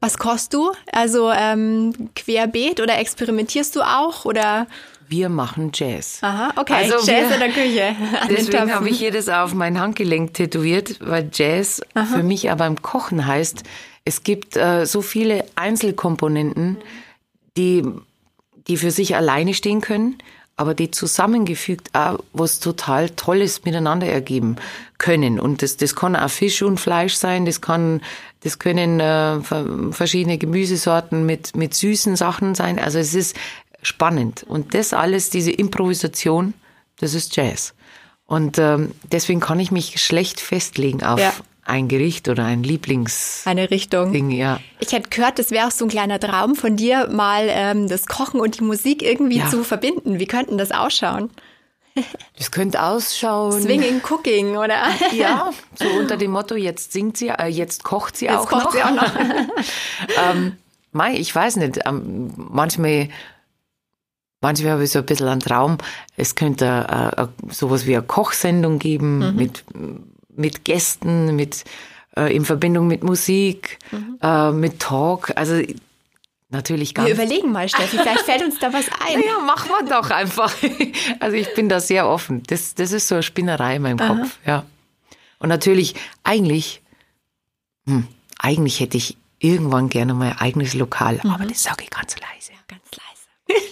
Was 0.00 0.16
kochst 0.16 0.54
du? 0.54 0.72
Also 0.90 1.30
ähm, 1.30 1.92
querbeet 2.16 2.80
oder 2.80 2.98
experimentierst 2.98 3.76
du 3.76 3.82
auch 3.82 4.24
oder? 4.24 4.66
Wir 5.08 5.28
machen 5.28 5.72
Jazz. 5.74 6.20
Aha, 6.22 6.52
okay. 6.56 6.72
Also 6.72 6.94
Jazz 7.06 7.28
wir, 7.28 7.34
in 7.34 7.40
der 7.40 7.50
Küche. 7.50 7.96
Deswegen 8.30 8.72
habe 8.72 8.88
ich 8.88 8.98
hier 8.98 9.10
das 9.10 9.28
auf 9.28 9.52
mein 9.54 9.78
Handgelenk 9.78 10.34
tätowiert, 10.34 10.98
weil 11.00 11.28
Jazz 11.32 11.82
Aha. 11.94 12.06
für 12.06 12.22
mich 12.22 12.50
aber 12.50 12.66
im 12.66 12.80
Kochen 12.80 13.26
heißt, 13.26 13.62
es 14.04 14.22
gibt 14.22 14.56
äh, 14.56 14.86
so 14.86 15.02
viele 15.02 15.44
Einzelkomponenten, 15.56 16.78
die, 17.60 17.84
die 18.68 18.76
für 18.76 18.90
sich 18.90 19.16
alleine 19.16 19.54
stehen 19.54 19.80
können 19.80 20.16
aber 20.60 20.74
die 20.74 20.90
zusammengefügt 20.90 21.88
auch 21.94 22.18
was 22.34 22.60
total 22.60 23.08
Tolles 23.08 23.64
miteinander 23.64 24.06
ergeben 24.06 24.56
können. 24.98 25.40
Und 25.40 25.62
das, 25.62 25.78
das 25.78 25.96
kann 25.96 26.14
auch 26.14 26.28
Fisch 26.28 26.60
und 26.60 26.78
Fleisch 26.78 27.14
sein, 27.14 27.46
das 27.46 27.62
kann, 27.62 28.02
das 28.40 28.58
können 28.58 29.00
äh, 29.00 29.40
verschiedene 29.90 30.36
Gemüsesorten 30.36 31.24
mit, 31.24 31.56
mit 31.56 31.72
süßen 31.72 32.14
Sachen 32.14 32.54
sein. 32.54 32.78
Also 32.78 32.98
es 32.98 33.14
ist 33.14 33.36
spannend. 33.80 34.44
Und 34.46 34.74
das 34.74 34.92
alles, 34.92 35.30
diese 35.30 35.50
Improvisation, 35.50 36.52
das 36.98 37.14
ist 37.14 37.34
Jazz. 37.36 37.72
Und 38.26 38.58
ähm, 38.58 38.92
deswegen 39.10 39.40
kann 39.40 39.60
ich 39.60 39.70
mich 39.70 39.98
schlecht 39.98 40.40
festlegen 40.40 41.02
auf 41.02 41.20
ja 41.20 41.32
ein 41.70 41.88
Gericht 41.88 42.28
oder 42.28 42.44
ein 42.44 42.62
Lieblings 42.62 43.42
eine 43.46 43.70
Richtung. 43.70 44.12
Ding, 44.12 44.30
ja. 44.30 44.60
Ich 44.80 44.92
hätte 44.92 45.08
gehört, 45.08 45.38
das 45.38 45.50
wäre 45.50 45.68
auch 45.68 45.70
so 45.70 45.86
ein 45.86 45.88
kleiner 45.88 46.20
Traum 46.20 46.56
von 46.56 46.76
dir, 46.76 47.08
mal 47.08 47.46
ähm, 47.48 47.88
das 47.88 48.06
Kochen 48.06 48.40
und 48.40 48.58
die 48.58 48.64
Musik 48.64 49.02
irgendwie 49.02 49.38
ja. 49.38 49.48
zu 49.48 49.64
verbinden. 49.64 50.18
Wie 50.18 50.26
könnten 50.26 50.58
das 50.58 50.72
ausschauen? 50.72 51.30
Das 52.38 52.52
könnte 52.52 52.82
ausschauen. 52.82 53.60
Swinging 53.60 54.00
Cooking, 54.08 54.56
oder? 54.56 54.78
Ja, 55.12 55.50
so 55.74 55.86
unter 55.98 56.16
dem 56.16 56.30
Motto, 56.30 56.54
jetzt 56.54 56.92
singt 56.92 57.16
sie, 57.16 57.28
äh, 57.28 57.48
jetzt 57.48 57.82
kocht 57.82 58.16
sie 58.16 58.26
jetzt 58.26 58.36
auch 58.36 58.48
kocht 58.48 58.64
noch. 58.64 58.72
Sie 58.72 58.82
auch 58.82 58.92
noch. 58.92 59.12
ähm, 60.30 60.56
Mai, 60.92 61.16
ich 61.16 61.34
weiß 61.34 61.56
nicht. 61.56 61.80
Ähm, 61.84 62.32
manchmal, 62.36 63.08
manchmal 64.40 64.72
habe 64.72 64.84
ich 64.84 64.90
so 64.90 65.00
ein 65.00 65.06
bisschen 65.06 65.28
einen 65.28 65.40
Traum. 65.40 65.78
Es 66.16 66.34
könnte 66.34 66.86
äh, 67.16 67.22
äh, 67.22 67.26
sowas 67.48 67.86
wie 67.86 67.96
eine 67.96 68.06
Kochsendung 68.06 68.78
geben 68.78 69.18
mhm. 69.18 69.36
mit 69.36 69.64
mit 70.40 70.64
Gästen, 70.64 71.36
mit 71.36 71.64
äh, 72.16 72.34
in 72.34 72.44
Verbindung 72.44 72.86
mit 72.86 73.02
Musik, 73.02 73.78
mhm. 73.92 74.18
äh, 74.22 74.50
mit 74.52 74.80
Talk. 74.80 75.32
Also 75.36 75.62
natürlich 76.48 76.94
ganz. 76.94 77.06
Wir 77.06 77.14
überlegen 77.14 77.52
mal, 77.52 77.68
Steffi, 77.68 77.98
vielleicht 77.98 78.22
fällt 78.22 78.42
uns 78.42 78.58
da 78.58 78.72
was 78.72 78.86
ein. 79.06 79.22
Ja, 79.26 79.38
machen 79.38 79.70
wir 79.70 79.88
doch 79.88 80.10
einfach. 80.10 80.52
Also 81.20 81.36
ich 81.36 81.54
bin 81.54 81.68
da 81.68 81.80
sehr 81.80 82.08
offen. 82.08 82.42
Das, 82.46 82.74
das 82.74 82.92
ist 82.92 83.08
so 83.08 83.16
eine 83.16 83.22
Spinnerei 83.22 83.76
in 83.76 83.82
meinem 83.82 84.00
Aha. 84.00 84.14
Kopf, 84.14 84.38
ja. 84.46 84.64
Und 85.38 85.48
natürlich, 85.48 85.94
eigentlich, 86.22 86.82
hm, 87.86 88.06
eigentlich 88.38 88.80
hätte 88.80 88.96
ich 88.96 89.16
irgendwann 89.38 89.88
gerne 89.88 90.14
mein 90.14 90.36
eigenes 90.38 90.74
Lokal, 90.74 91.20
mhm. 91.22 91.30
aber 91.30 91.46
das 91.46 91.62
sage 91.62 91.84
ich 91.84 91.90
ganz 91.90 92.14
leise. 92.16 92.52
Ganz 92.68 92.82
leise. 92.92 93.62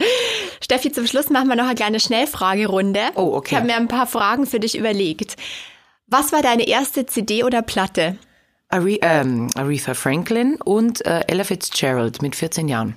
Steffi, 0.60 0.92
zum 0.92 1.06
Schluss 1.06 1.30
machen 1.30 1.48
wir 1.48 1.56
noch 1.56 1.66
eine 1.66 1.74
kleine 1.74 2.00
Schnellfragerunde. 2.00 3.00
Oh, 3.14 3.34
okay. 3.34 3.50
Ich 3.50 3.56
habe 3.56 3.66
mir 3.66 3.76
ein 3.76 3.88
paar 3.88 4.06
Fragen 4.06 4.46
für 4.46 4.60
dich 4.60 4.76
überlegt. 4.76 5.36
Was 6.16 6.30
war 6.30 6.42
deine 6.42 6.68
erste 6.68 7.06
CD 7.06 7.42
oder 7.42 7.60
Platte? 7.60 8.16
Ähm, 8.70 9.50
Aretha 9.56 9.94
Franklin 9.94 10.60
und 10.62 11.04
äh, 11.04 11.24
Ella 11.26 11.42
Fitzgerald 11.42 12.22
mit 12.22 12.36
14 12.36 12.68
Jahren. 12.68 12.94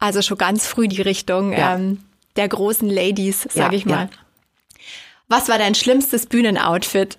Also 0.00 0.20
schon 0.20 0.36
ganz 0.36 0.66
früh 0.66 0.88
die 0.88 1.00
Richtung 1.00 1.52
ja. 1.52 1.76
ähm, 1.76 2.00
der 2.34 2.48
großen 2.48 2.90
Ladies, 2.90 3.42
sage 3.42 3.76
ja, 3.76 3.78
ich 3.78 3.86
mal. 3.86 4.10
Ja. 4.10 4.80
Was 5.28 5.48
war 5.48 5.58
dein 5.58 5.76
schlimmstes 5.76 6.26
Bühnenoutfit? 6.26 7.18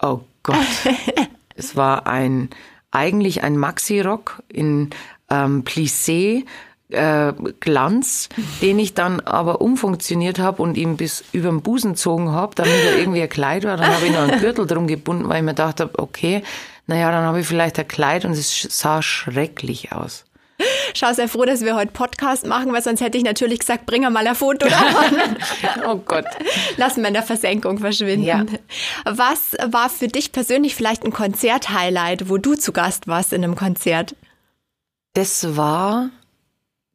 Oh 0.00 0.22
Gott. 0.42 0.56
es 1.54 1.76
war 1.76 2.08
ein 2.08 2.50
eigentlich 2.90 3.44
ein 3.44 3.56
Maxi-Rock 3.56 4.42
in 4.48 4.90
ähm, 5.30 5.62
Plissé 5.62 6.44
äh, 6.92 7.32
Glanz, 7.60 8.28
den 8.60 8.78
ich 8.78 8.94
dann 8.94 9.20
aber 9.20 9.60
umfunktioniert 9.60 10.38
habe 10.38 10.62
und 10.62 10.76
ihm 10.76 10.96
bis 10.96 11.24
über 11.32 11.48
den 11.48 11.62
Busen 11.62 11.92
gezogen 11.92 12.30
habe, 12.30 12.54
damit 12.54 12.72
er 12.72 12.98
irgendwie 12.98 13.22
ein 13.22 13.28
Kleid 13.28 13.64
war. 13.64 13.76
Dann 13.76 13.94
habe 13.94 14.06
ich 14.06 14.12
noch 14.12 14.22
einen 14.22 14.40
Gürtel 14.40 14.66
drum 14.66 14.86
gebunden, 14.86 15.28
weil 15.28 15.38
ich 15.38 15.42
mir 15.42 15.52
gedacht 15.52 15.80
habe, 15.80 15.98
okay, 15.98 16.42
naja, 16.86 17.10
dann 17.10 17.24
habe 17.24 17.40
ich 17.40 17.46
vielleicht 17.46 17.78
ein 17.78 17.88
Kleid 17.88 18.24
und 18.24 18.32
es 18.32 18.66
sah 18.70 19.02
schrecklich 19.02 19.92
aus. 19.92 20.24
Schau, 20.94 21.12
sehr 21.12 21.28
froh, 21.28 21.44
dass 21.44 21.62
wir 21.62 21.74
heute 21.74 21.92
Podcast 21.92 22.46
machen, 22.46 22.72
weil 22.72 22.82
sonst 22.82 23.00
hätte 23.00 23.18
ich 23.18 23.24
natürlich 23.24 23.60
gesagt, 23.60 23.86
bring 23.86 24.02
mal 24.02 24.26
ein 24.26 24.34
Foto 24.34 24.66
oh 25.86 25.96
Gott. 25.96 26.26
Lassen 26.76 27.00
wir 27.00 27.08
in 27.08 27.14
der 27.14 27.22
Versenkung 27.22 27.78
verschwinden. 27.78 28.26
Ja. 28.26 28.44
Was 29.04 29.56
war 29.64 29.88
für 29.88 30.08
dich 30.08 30.32
persönlich 30.32 30.74
vielleicht 30.74 31.04
ein 31.04 31.12
Konzert-Highlight, 31.12 32.28
wo 32.28 32.38
du 32.38 32.54
zu 32.54 32.72
Gast 32.72 33.08
warst 33.08 33.32
in 33.32 33.42
einem 33.42 33.56
Konzert? 33.56 34.14
Das 35.14 35.56
war 35.56 36.10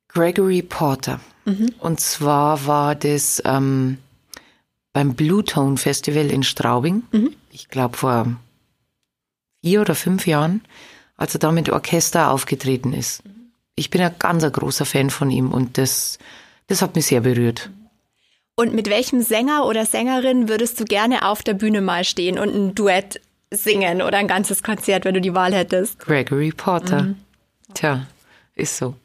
Gregory 0.07 0.61
Porter. 0.61 1.19
Mhm. 1.45 1.73
Und 1.79 1.99
zwar 1.99 2.65
war 2.65 2.95
das 2.95 3.41
ähm, 3.45 3.97
beim 4.93 5.15
Bluetone 5.15 5.77
Festival 5.77 6.29
in 6.29 6.43
Straubing. 6.43 7.03
Mhm. 7.11 7.35
Ich 7.51 7.69
glaube 7.69 7.97
vor 7.97 8.35
vier 9.61 9.81
oder 9.81 9.95
fünf 9.95 10.27
Jahren, 10.27 10.61
als 11.15 11.33
er 11.35 11.39
da 11.39 11.51
mit 11.51 11.69
Orchester 11.69 12.31
aufgetreten 12.31 12.93
ist. 12.93 13.23
Ich 13.75 13.89
bin 13.89 14.01
ein 14.01 14.15
ganz 14.19 14.43
ein 14.43 14.51
großer 14.51 14.85
Fan 14.85 15.09
von 15.09 15.29
ihm 15.29 15.51
und 15.51 15.77
das, 15.77 16.19
das 16.67 16.81
hat 16.81 16.95
mich 16.95 17.05
sehr 17.05 17.21
berührt. 17.21 17.69
Und 18.55 18.73
mit 18.73 18.89
welchem 18.89 19.21
Sänger 19.21 19.65
oder 19.65 19.85
Sängerin 19.85 20.49
würdest 20.49 20.79
du 20.79 20.85
gerne 20.85 21.27
auf 21.27 21.43
der 21.43 21.53
Bühne 21.53 21.81
mal 21.81 22.03
stehen 22.03 22.39
und 22.39 22.55
ein 22.55 22.75
Duett 22.75 23.21
singen 23.51 24.01
oder 24.01 24.17
ein 24.17 24.27
ganzes 24.27 24.63
Konzert, 24.63 25.05
wenn 25.05 25.13
du 25.13 25.21
die 25.21 25.35
Wahl 25.35 25.53
hättest? 25.53 25.99
Gregory 25.99 26.51
Porter. 26.51 27.03
Mhm. 27.03 27.15
Tja, 27.73 28.07
ist 28.55 28.77
so 28.77 28.95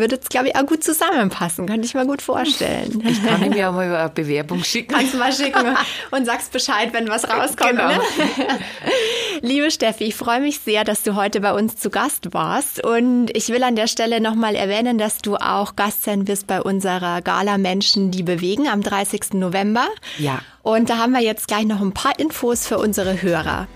würde 0.00 0.18
es, 0.20 0.28
glaube 0.28 0.48
ich, 0.48 0.56
auch 0.56 0.66
gut 0.66 0.82
zusammenpassen. 0.82 1.66
Könnte 1.66 1.86
ich 1.86 1.94
mir 1.94 2.06
gut 2.06 2.22
vorstellen. 2.22 3.02
Ich 3.06 3.24
kann 3.24 3.44
ihm 3.44 3.52
ja 3.52 3.70
mal 3.70 3.94
eine 3.94 4.08
Bewerbung 4.08 4.64
schicken. 4.64 4.94
Kannst 4.94 5.14
du 5.14 5.18
mal 5.18 5.32
schicken 5.32 5.76
und 6.10 6.26
sagst 6.26 6.52
Bescheid, 6.52 6.92
wenn 6.92 7.08
was 7.08 7.28
rauskommt. 7.28 7.70
Genau. 7.70 7.88
Ne? 7.88 8.00
Liebe 9.42 9.70
Steffi, 9.70 10.04
ich 10.04 10.14
freue 10.14 10.40
mich 10.40 10.60
sehr, 10.60 10.84
dass 10.84 11.02
du 11.02 11.14
heute 11.14 11.40
bei 11.40 11.52
uns 11.52 11.76
zu 11.76 11.90
Gast 11.90 12.32
warst. 12.32 12.84
Und 12.84 13.30
ich 13.36 13.48
will 13.48 13.62
an 13.62 13.76
der 13.76 13.86
Stelle 13.86 14.20
nochmal 14.20 14.54
erwähnen, 14.54 14.98
dass 14.98 15.18
du 15.18 15.36
auch 15.36 15.76
Gast 15.76 16.04
sein 16.04 16.26
wirst 16.26 16.46
bei 16.46 16.60
unserer 16.60 17.22
Gala 17.22 17.58
Menschen, 17.58 18.10
die 18.10 18.22
bewegen 18.22 18.66
am 18.68 18.82
30. 18.82 19.34
November. 19.34 19.86
Ja. 20.18 20.40
Und 20.62 20.90
da 20.90 20.98
haben 20.98 21.12
wir 21.12 21.20
jetzt 21.20 21.48
gleich 21.48 21.64
noch 21.64 21.80
ein 21.80 21.92
paar 21.92 22.18
Infos 22.18 22.66
für 22.66 22.78
unsere 22.78 23.22
Hörer. 23.22 23.68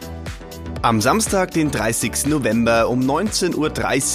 Am 0.84 1.00
Samstag, 1.00 1.52
den 1.52 1.70
30. 1.70 2.26
November 2.26 2.90
um 2.90 3.00
19.30 3.00 3.54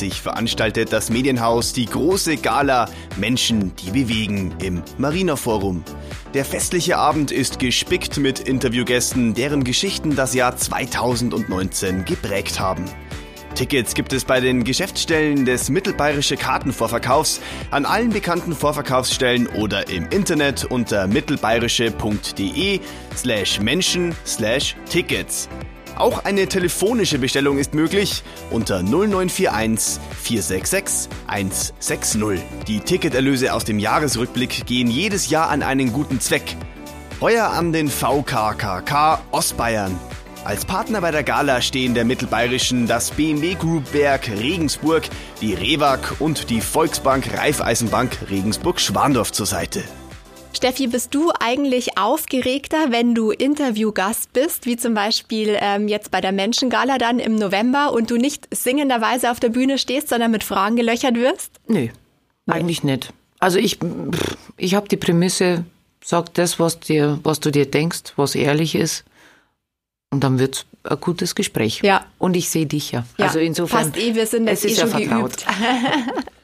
Uhr 0.06 0.12
veranstaltet 0.14 0.94
das 0.94 1.10
Medienhaus 1.10 1.74
die 1.74 1.88
große 1.88 2.38
Gala 2.38 2.88
Menschen, 3.18 3.76
die 3.78 3.90
bewegen 3.90 4.54
im 4.62 4.84
Marina 5.00 5.36
Forum. 5.36 5.84
Der 6.36 6.46
festliche 6.46 6.98
Abend 6.98 7.32
ist 7.32 7.58
gespickt 7.58 8.18
mit 8.18 8.40
Interviewgästen, 8.40 9.34
deren 9.34 9.64
Geschichten 9.64 10.16
das 10.16 10.36
Jahr 10.36 10.58
2019 10.58 12.06
geprägt 12.06 12.60
haben. 12.60 12.86
Tickets 13.56 13.96
gibt 13.96 14.14
es 14.14 14.24
bei 14.24 14.40
den 14.40 14.64
Geschäftsstellen 14.64 15.46
des 15.46 15.72
Mittelbayerische 15.72 16.38
Kartenvorverkaufs, 16.38 17.42
an 17.72 17.86
allen 17.86 18.12
bekannten 18.12 18.54
Vorverkaufsstellen 18.54 19.48
oder 19.48 19.90
im 19.90 20.08
Internet 20.10 20.66
unter 20.66 21.08
mittelbayerische.de 21.08 22.80
slash 23.16 23.60
Menschen 23.60 24.16
slash 24.24 24.76
Tickets. 24.88 25.50
Auch 26.00 26.24
eine 26.24 26.48
telefonische 26.48 27.20
Bestellung 27.20 27.58
ist 27.58 27.74
möglich 27.74 28.24
unter 28.52 28.82
0941 28.82 30.00
466 30.24 31.10
160. 31.28 32.22
Die 32.68 32.80
Ticketerlöse 32.80 33.54
aus 33.54 33.66
dem 33.66 33.80
Jahresrückblick 33.80 34.66
gehen 34.66 34.90
jedes 34.90 35.30
Jahr 35.30 35.50
an 35.50 35.62
einen 35.62 35.92
guten 35.92 36.22
Zweck. 36.22 36.56
Heuer 37.20 37.50
an 37.50 37.74
den 37.74 37.90
VKKK 37.90 39.20
Ostbayern. 39.32 40.00
Als 40.46 40.64
Partner 40.64 41.02
bei 41.02 41.12
der 41.12 41.24
Gala 41.24 41.62
stehen 41.62 41.94
der 41.94 42.06
Mittelbayerischen 42.06 42.88
das 42.88 43.12
BMW 43.12 43.56
Group 43.56 43.94
Werk 43.94 44.30
Regensburg, 44.30 45.04
die 45.42 45.54
Rewag 45.54 46.16
und 46.20 46.50
die 46.50 46.62
Volksbank 46.62 47.38
Raiffeisenbank 47.38 48.30
Regensburg-Schwandorf 48.30 49.34
zur 49.34 49.46
Seite. 49.46 49.84
Steffi, 50.54 50.88
bist 50.88 51.14
du 51.14 51.32
eigentlich 51.40 51.98
aufgeregter, 51.98 52.92
wenn 52.92 53.14
du 53.16 53.32
Interviewgast 53.32 54.34
bist, 54.34 54.66
wie 54.66 54.78
zum 54.78 54.94
Beispiel 54.94 55.58
ähm, 55.60 55.88
jetzt 55.88 56.12
bei 56.12 56.22
der 56.22 56.32
Menschengala 56.32 56.98
dann 56.98 57.20
im 57.20 57.36
November 57.36 57.94
und 57.94 58.10
du 58.10 58.18
nicht 58.18 58.48
singenderweise 58.52 59.32
auf 59.32 59.40
der 59.40 59.50
Bühne 59.50 59.78
stehst, 59.78 60.10
sondern 60.10 60.32
mit 60.32 60.44
Fragen 60.44 60.76
gelöchert 60.76 61.16
wirst? 61.16 61.52
Nee, 61.68 61.92
nee. 62.46 62.54
eigentlich 62.54 62.84
nicht. 62.84 63.14
Also 63.40 63.58
ich, 63.58 63.80
ich 64.58 64.76
habe 64.76 64.88
die 64.88 64.98
Prämisse, 64.98 65.66
sag 66.04 66.34
das, 66.34 66.60
was, 66.60 66.80
dir, 66.80 67.20
was 67.24 67.40
du 67.40 67.52
dir 67.52 67.70
denkst, 67.70 68.14
was 68.16 68.36
ehrlich 68.36 68.76
ist. 68.76 69.06
Und 70.12 70.24
dann 70.24 70.40
wird's 70.40 70.66
ein 70.84 71.00
gutes 71.00 71.36
Gespräch. 71.36 71.82
Ja. 71.84 72.06
Und 72.18 72.36
ich 72.36 72.50
sehe 72.50 72.66
dich 72.66 72.92
ja. 72.92 73.06
ja. 73.18 73.28
Also 73.28 73.40
insofern. 73.40 73.92
Passt 73.92 73.98
eh, 74.04 74.16
wir 74.16 74.26
sind 74.26 74.48
es 74.48 74.66
eh 74.66 74.76
schon 74.76 74.90
ja 74.90 74.98
vertraut. 74.98 75.46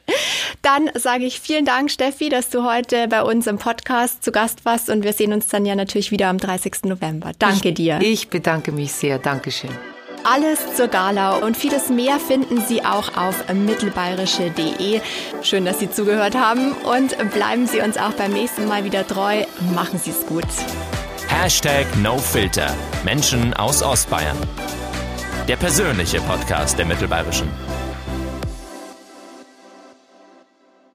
Dann 0.62 0.90
sage 0.94 1.24
ich 1.24 1.40
vielen 1.40 1.64
Dank, 1.64 1.90
Steffi, 1.90 2.28
dass 2.28 2.48
du 2.48 2.64
heute 2.64 3.08
bei 3.08 3.22
uns 3.22 3.46
im 3.46 3.58
Podcast 3.58 4.24
zu 4.24 4.32
Gast 4.32 4.64
warst 4.64 4.90
und 4.90 5.04
wir 5.04 5.12
sehen 5.12 5.32
uns 5.32 5.48
dann 5.48 5.64
ja 5.66 5.74
natürlich 5.74 6.10
wieder 6.10 6.28
am 6.28 6.38
30. 6.38 6.84
November. 6.84 7.32
Danke 7.38 7.68
ich, 7.68 7.74
dir. 7.74 8.00
Ich 8.02 8.28
bedanke 8.28 8.72
mich 8.72 8.92
sehr. 8.92 9.18
Dankeschön. 9.18 9.70
Alles 10.24 10.74
zur 10.74 10.88
Gala 10.88 11.36
und 11.36 11.56
vieles 11.56 11.88
mehr 11.88 12.18
finden 12.18 12.60
Sie 12.66 12.84
auch 12.84 13.16
auf 13.16 13.44
mittelbayerische.de. 13.52 15.00
Schön, 15.42 15.64
dass 15.64 15.78
Sie 15.78 15.88
zugehört 15.88 16.34
haben 16.34 16.72
und 16.72 17.16
bleiben 17.32 17.68
Sie 17.68 17.80
uns 17.80 17.96
auch 17.96 18.12
beim 18.14 18.32
nächsten 18.32 18.66
Mal 18.66 18.84
wieder 18.84 19.06
treu. 19.06 19.44
Machen 19.72 20.00
Sie 20.00 20.10
es 20.10 20.26
gut. 20.26 20.44
Hashtag 21.28 21.86
NoFilter. 21.98 22.74
Menschen 23.04 23.54
aus 23.54 23.84
Ostbayern. 23.84 24.36
Der 25.46 25.56
persönliche 25.56 26.20
Podcast 26.22 26.76
der 26.76 26.86
Mittelbayerischen. 26.86 27.48